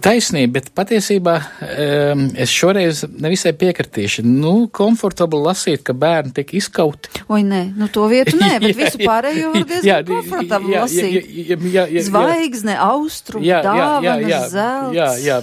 [0.05, 4.25] taisnība, bet patiesībā um, es šoreiz nevisai piekritīšu.
[4.27, 7.13] Nu, komfortabli lasīt, ka bērni tiek izkauti.
[7.29, 11.15] Oi, nē, nu to vietu nē, bet visu pārējo var diezgan jā, komfortabli jā, lasīt.
[11.15, 14.99] Jā, jā, jā, jā, Zvaigzne, austrum, dāvanas, zelts.
[14.99, 15.41] Jā, jā,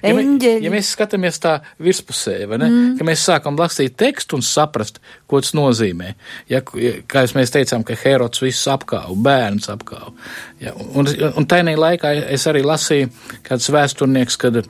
[0.00, 0.24] Ja, mē,
[0.64, 2.96] ja mēs skatāmies tā virspusē, mm.
[2.98, 6.14] ka mēs sākam lasīt tekstu un saprast, ko tas nozīmē.
[6.50, 10.14] Ja, kā mēs teicām, ka Herods visus apkāva, bērns apkāva.
[10.62, 13.10] Ja, un, un tajā laikā es arī lasīju
[13.46, 14.62] kāds vēsturnieks, kad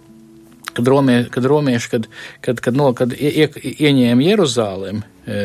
[0.73, 2.07] kad, romie, kad romieši, kad,
[2.41, 5.41] kad, kad, no, kad ie, ieņēma Jeruzālēm, e,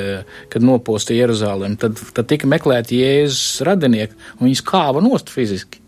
[0.53, 5.81] kad noposta Jeruzālēm, tad, tad tika meklēti Jēzus radinieki, un viņus kāva nost fiziski.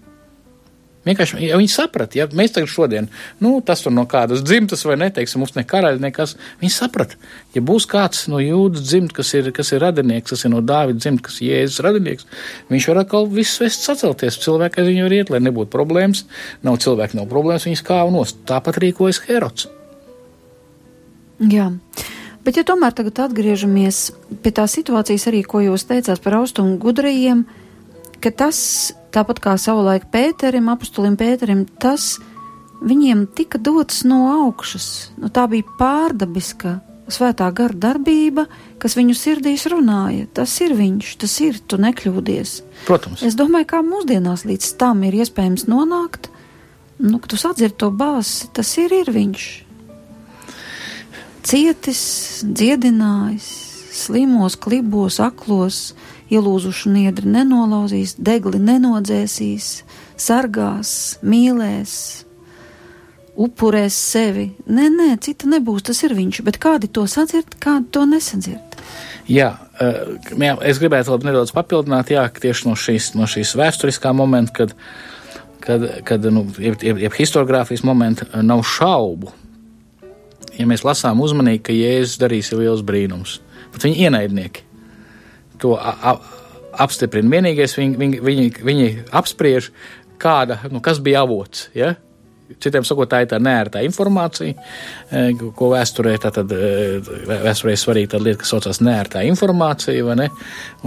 [1.08, 3.08] Vienkārši ja viņi saprata, ja mēs tagad šodien,
[3.44, 6.36] nu, tas tur no kādas dzimtas vai neteiksim, mums ne karaļi, nekas.
[6.62, 7.18] Viņi saprata,
[7.56, 11.00] ja būs kāds no jūdas dzimta, kas ir, kas ir radinieks, kas ir no Dāvida
[11.00, 12.28] dzimta, kas ir Jēzus radinieks,
[12.74, 14.42] viņš var atkal visu vest sacelties.
[14.44, 16.26] Cilvēki aiz viņu var iet, lai nebūtu problēmas.
[16.68, 18.44] Nav cilvēki, nav problēmas, viņas kāva nost.
[18.50, 19.70] Tāpat rīkojas Herods.
[21.38, 21.70] Jā.
[22.48, 23.98] Bet, ja tomēr tagad atgriežamies
[24.44, 27.44] pie tā situācijas arī, ko jūs teicāt par austrumu gudrajiem,
[28.22, 28.60] ka tas
[29.18, 32.18] Tāpat kā savulaik Pēterim, apustulim Pēterim, tas
[32.86, 35.10] viņiem tika dots no augšas.
[35.18, 36.76] Nu, tā bija pārdabiska
[37.10, 38.46] svētā gara darbība,
[38.78, 40.28] kas viņu sirdīs runāja.
[40.38, 42.58] Tas ir viņš, tas ir, tu nekļūdies.
[42.86, 43.24] Protams.
[43.26, 46.30] Es domāju, kā mūsdienās līdz tam ir iespējams nonākt,
[47.02, 49.48] nu, ka tu sadzirdi to bāzi, tas ir, ir viņš.
[51.48, 52.04] Cietis,
[52.44, 53.50] dziedinājis,
[53.98, 55.96] slimos, klibos, aklos,
[56.34, 59.70] ielūzušu niedri nenolauzīs, degli nenodzēsīs,
[60.20, 60.92] sargās,
[61.24, 61.94] mīlēs,
[63.38, 64.50] upurēs sevi.
[64.66, 68.80] Nē, nē, cita nebūs, tas ir viņš, bet kādi to sadzird, kādi to nesadzird.
[69.28, 69.52] Jā,
[69.84, 70.04] eh,
[70.40, 74.76] jā, es gribētu vēl nedaudz papildināt, jā, tieši no šīs, no šīs vēsturiskā momenta, kad,
[75.64, 79.34] kad, kad nu, jeb, jeb, jeb historiogrāfijas momenta eh, nav šaubu.
[80.58, 83.38] Ja mēs lasām uzmanīgi, ka Jēzus darīs liels brīnums,
[83.76, 84.67] pat viņa ienaidnieki
[85.62, 85.76] to
[86.78, 87.32] apstiprina.
[87.38, 89.72] Vienīgais viņi, viņi, viņi, viņi apspriež,
[90.22, 91.68] kāda, nu, kas bija avots.
[91.78, 91.96] Ja?
[92.64, 94.54] Citiem sakot, tā ir tā nērtā informācija,
[95.12, 100.30] e, ko vēsturē, tātad, e, vēsturē ir svarīga lieta, kas saucās nērtā informācija, ne?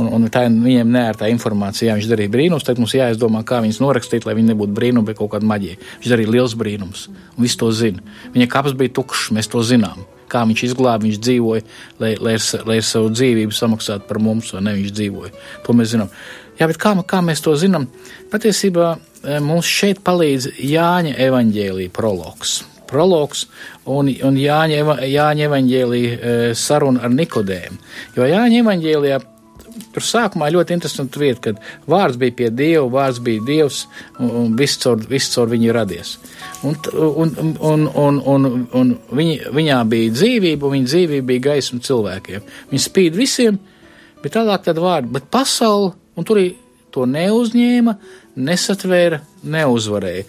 [0.00, 3.60] Un, un tā ir viņiem nērtā informācija, ja viņš darīja brīnums, tad mums jāizdomā, kā
[3.60, 5.76] viņus norakstīt, lai viņi nebūtu brīnumi, bet kaut kāda maģija.
[6.00, 8.00] Viņš darīja liels brīnums, un viss to zina.
[8.32, 10.00] Viņa kaps bija tukšs, mēs to zinām
[10.30, 11.64] kā viņš izglāba, viņš dzīvoja,
[12.02, 15.32] lai, lai, ar, lai ar savu dzīvību samaksātu par mums, vai ne viņš dzīvoja.
[15.66, 16.12] To mēs zinām.
[16.60, 17.88] Jā, bet kā, kā mēs to zinām?
[18.32, 22.60] Patiesībā eh, mums šeit palīdz Jāņa evaņģēlīja prologs.
[22.90, 23.46] Prologs
[23.86, 27.78] un, un Jāņa, Jāņa evaņģēlīja eh, saruna ar Nikodēm.
[28.16, 29.20] Jo Jāņa evaņģēlijā
[29.94, 33.82] tur sākumā ļoti interesanta vieta, kad vārds bija pie Dieva, vārds bija Dievs,
[34.20, 36.16] un, viss caur, viss caur viņu radies.
[36.66, 37.34] Un, un,
[37.70, 42.48] un, un, un, un viņi, viņā bija dzīvība, un viņa dzīvība bija gaisma cilvēkiem.
[42.72, 43.60] Viņa spīd visiem,
[44.22, 46.42] bet tālāk tad vārdi, bet pasauli, un tur
[46.90, 47.94] to neuzņēma,
[48.40, 50.24] nesatvēra, neuzvarēja.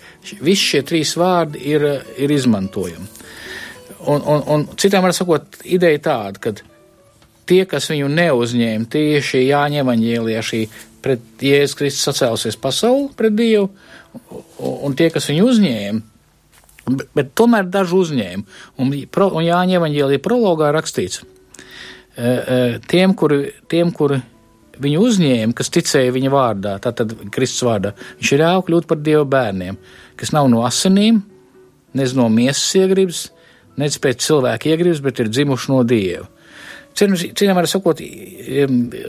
[0.45, 1.87] Visi šie trīs vārdi ir,
[2.21, 3.09] ir izmantojami.
[4.09, 6.53] Un, un, un citām var sakot, ideja tāda, ka
[7.49, 10.61] tie, kas viņu neuzņēma, tieši Jāņa evaņģēlijā šī
[11.01, 13.69] pret Jēzus Kristus sacēlusies pasauli pret Dievu,
[14.59, 16.01] un tie, kas viņu uzņēma,
[17.15, 18.59] bet, tomēr daži uzņēma.
[18.81, 22.59] Un, un Jāņa evaņģēlijā prologā rakstīts, e, e,
[22.91, 24.21] tiem, kuri, tiem, kuri
[24.81, 29.25] viņu uzņēma, kas ticēja viņa vārdā, tātad Kristus vārdā, viņš ir ļāva kļūt par Dieva
[29.29, 29.77] bērniem,
[30.19, 31.21] kas nav no asinīm,
[31.97, 33.25] nez no miesas iegribas,
[33.79, 36.29] nec pēc cilvēka iegribas, bet ir dzimuši no Dieva.
[36.97, 38.01] Citiem var sakot,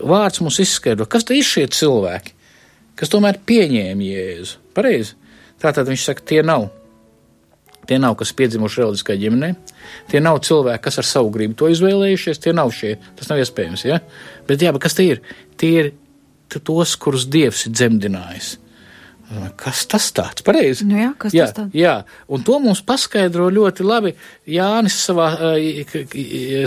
[0.07, 2.37] vārds mums izskaidro, kas te ir šie cilvēki,
[2.99, 4.61] kas tomēr pieņēma Jēzu.
[4.77, 5.19] Pareizi.
[5.63, 6.69] Tātad viņš saka, tie nav.
[7.87, 9.49] Tie nav, kas piedzimuši reliģiskā ģimenē,
[10.11, 13.83] tie nav cilvēki, kas ar savu gribu to izvēlējušies, tie nav šie, tas nav iespējams,
[13.89, 13.99] ja?
[14.47, 15.23] Bet jā, bet kas tie ir?
[15.59, 15.91] Tie ir
[16.63, 18.53] tos, kurus Dievs ir dzemdinājis.
[19.57, 20.43] Kas tas tāds?
[20.45, 20.85] Pareizi.
[20.89, 21.77] Nu jā, kas jā, tas tāds?
[21.77, 21.95] Jā,
[22.33, 24.13] un to mums paskaidro ļoti labi
[24.51, 25.29] Jānis savā,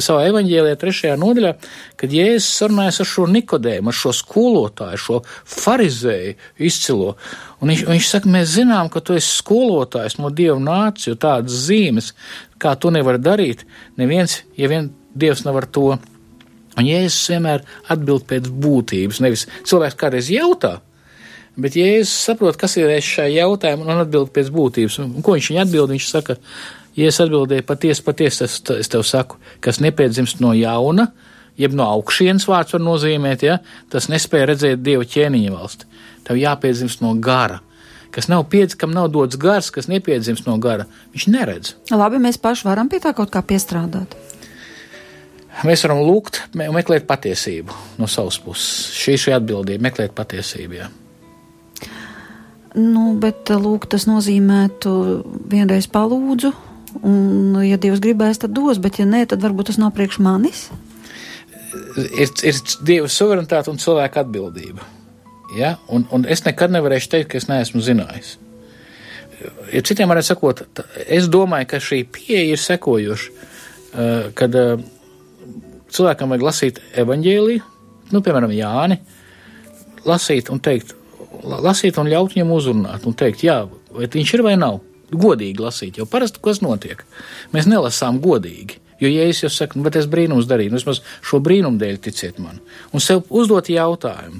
[0.01, 1.51] savā evaņģēlijā trešajā nodaļā,
[1.99, 6.33] kad Jēzus sarunājas ar šo Nikodēmu, ar šo skolotāju, šo farizēju
[6.69, 7.13] izcilo.
[7.61, 11.67] Un viņš, viņš saka, mēs zinām, ka tu esi skolotājs no Dieva nācis, jo tādas
[11.67, 12.13] zīmes,
[12.61, 13.65] kā tu nevari darīt,
[13.99, 15.93] neviens, ja vien Dievs nevar to.
[16.75, 17.61] Un Jēzus vienmēr
[17.93, 20.79] atbild pēc būtības, nevis cilvēks kādreiz jautā,
[21.55, 24.97] Bet Jēzus saprot, kas ir šajā jautājumā un atbild pēc būtības.
[25.05, 25.93] Un ko viņš viņam atbild?
[25.95, 26.35] Viņš saka,
[26.97, 31.07] ja es atbildēju patiesi, patiesi, es, es tev saku, kas nepiedzimst no jauna,
[31.59, 35.87] jeb no augšienes vārds var nozīmēt, ja, tas nespēja redzēt Dieva ķēniņa valsti.
[36.27, 37.61] Tev jāpiedzimst no gara.
[38.15, 41.73] Kas nav piedzīvs, kam nav dots gars, kas nepiedzimst no gara, viņš neredz.
[41.91, 44.15] Labi, mēs paši varam pie tā kaut kā piestrādāt.
[45.63, 48.91] Mēs varam lūgt, meklēt patiesību no savas puses.
[48.95, 50.79] Šī ir atbildība, meklēt patiesību.
[50.81, 50.91] Jā.
[52.75, 54.91] Nu, bet lūk, tas nozīmētu
[55.51, 56.51] vienreiz palūdzu,
[57.07, 60.65] un, ja Dievs gribēs, tad dos, bet ja nē, tad varbūt tas nav priekš manis.
[61.95, 64.83] Ir, ir Dieva suverenitāte un cilvēka atbildība.
[65.55, 65.77] Ja?
[65.87, 68.35] Un, un es nekad nevarēšu teikt, ka es neesmu zinājis.
[69.71, 70.65] Ja citiem varētu sakot,
[71.11, 73.47] es domāju, ka šī pieeja ir sekojoša,
[74.35, 74.55] kad
[75.95, 77.65] cilvēkam vajag lasīt evaņģēliju,
[78.11, 78.99] nu, piemēram, Jāni,
[80.07, 80.95] lasīt un teikt,
[81.43, 83.61] lasīt un ļaut viņam uzrunāt un teikt, jā,
[83.95, 84.81] vai viņš ir vai nav.
[85.15, 87.03] Godīgi lasīt, jo parasti kas notiek?
[87.53, 88.81] Mēs nelasām godīgi.
[88.99, 91.99] Jo, ja es jau saku, nu, bet es brīnums darīju, nu, vismaz šo brīnumu dēļ
[92.03, 92.61] ticiet man,
[92.95, 94.39] un sev uzdot jautājumu,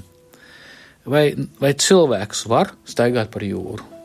[1.04, 1.26] vai,
[1.60, 3.95] vai cilvēks var staigāt par jūru?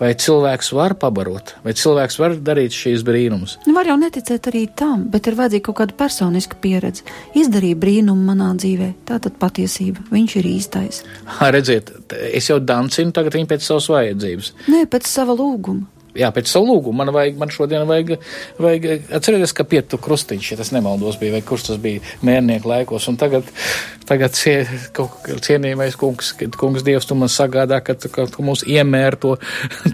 [0.00, 3.58] Vai cilvēks var pabarot, vai cilvēks var darīt šīs brīnumus?
[3.66, 7.04] Nu, var jau neticēt arī tam, bet ir vajadzīga kaut kāda personiska pieredze.
[7.36, 10.06] Izdarīja brīnumu manā dzīvē, tā tad patiesība.
[10.08, 11.04] Viņš ir īstais.
[11.36, 11.92] Ha, redziet,
[12.32, 14.52] es jau dancinu tagad viņa pēc savas vajadzības.
[14.72, 16.96] Nē, pēc sava lūguma jā, pēc savu lūgumu.
[17.00, 18.16] Man, vajag, man šodien vajag,
[18.60, 18.86] vajag
[19.18, 23.08] atcerēties, ka pietu krustiņš, ja tas nemaldos bija, vai kurš tas bija mērnieku laikos.
[23.10, 23.48] Un tagad,
[24.08, 24.56] tagad cie,
[24.96, 29.36] cienījamais kungs, kungs Dievs tu man sagādā, ka tu, ka tu mums iemēr to,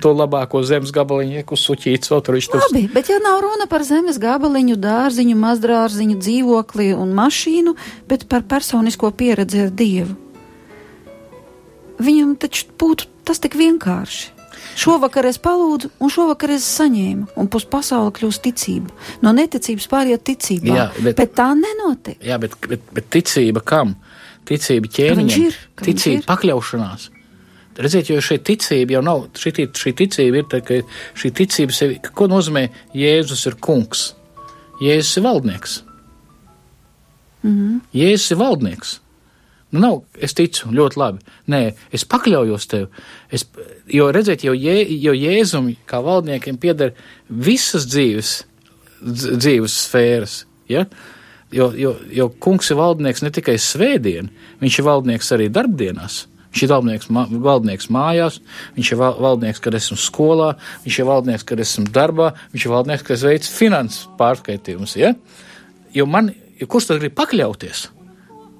[0.03, 2.65] to labāko zemes gabaliņu, kur suķīts vēl tur viņš tur.
[2.69, 7.77] Labi, bet ja nav runa par zemes gabaliņu, dārziņu, mazdrārziņu, dzīvokli un mašīnu,
[8.11, 10.23] bet par personisko pieredzi ar Dievu.
[11.97, 14.36] Viņam taču būtu tas tik vienkārši.
[14.77, 18.93] Šovakar es palūdzu, un šovakar es saņēmu, un pus pasauli kļūst ticība.
[19.25, 20.75] No neticības pāriet ticībā.
[20.75, 22.19] Jā, bet, bet tā nenotiek.
[22.21, 23.95] Jā, bet, bet, bet ticība kam?
[24.47, 27.09] Ticība ķēniņam, ticība pakļaušanās.
[27.77, 30.79] Redziet, jo šī ticība jau nav, šī, šī ticība ir tā, ka
[31.19, 34.11] šī ticība sevi, ko nozīmē Jēzus ir kungs?
[34.81, 35.81] Jēzus ir valdnieks.
[37.43, 37.81] Mm -hmm.
[37.97, 39.01] Jēzus ir valdnieks.
[39.75, 41.25] Nu, nav, es ticu ļoti labi.
[41.51, 41.61] Nē,
[41.95, 42.87] es pakļaujos tev.
[43.35, 43.45] Es,
[43.91, 46.95] jo, redziet, jo, jē, jo Jēzum kā valdniekiem pieder
[47.29, 48.37] visas dzīves,
[49.03, 50.37] dzīves sfēras.
[50.71, 50.87] Ja?
[51.55, 54.31] Jo, jo, jo kungs ir valdnieks ne tikai svētdien,
[54.63, 56.25] viņš ir valdnieks arī darbdienās.
[56.57, 57.11] Viņš ir valdnieks,
[57.45, 58.39] valdnieks mājās,
[58.79, 60.55] viņš ir valdnieks, kad esmu skolā,
[60.87, 64.97] viņš ir valdnieks, kad esmu darbā, viņš ir valdnieks, kad es veicu finanses pārskaitījumus.
[64.97, 65.13] Ja?
[65.93, 67.91] Jo man, jo kurš tad grib pakļauties?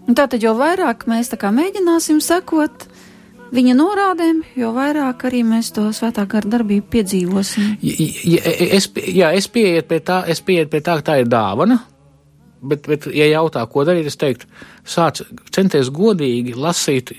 [0.07, 2.87] Tātad, jo vairāk mēs mēģināsim sekot
[3.55, 7.77] viņa norādēm, jo vairāk arī mēs to svētā gara darbību piedzīvosim.
[7.83, 11.81] Ja, es, jā, es pieeju pie tā, es pieeju pie tā, ka tā ir dāvana.
[12.63, 14.49] bet, bet, ja jautā, ko darīt, es teiktu,
[14.87, 15.23] sāc
[15.55, 17.13] centies godīgi lasīt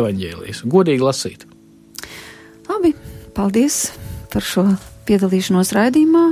[0.00, 1.46] evaņģēlijas, godīgi lasīt.
[2.68, 2.94] Labi,
[3.36, 3.90] paldies
[4.32, 4.66] par šo
[5.08, 6.26] piedalīšanos raidījumā,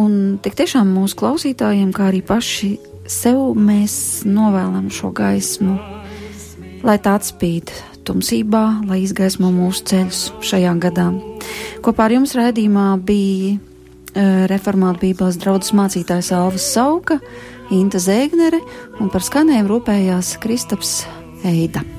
[0.00, 2.74] un tik tiešām mūsu klausītājiem, kā arī paši
[3.10, 5.76] sev mēs novēlam šo gaismu,
[6.86, 7.72] lai tā atspīd
[8.06, 11.08] tumsībā, lai izgaismo mūsu ceļus šajā gadā.
[11.84, 17.20] Kopā ar jums raidījumā bija uh, reformāta Bībeles draudzes mācītājs Alvis Sauka,
[17.74, 18.62] Inta Zēgnere
[19.02, 21.00] un par skanējumu rūpējās Kristaps
[21.46, 21.95] Eida.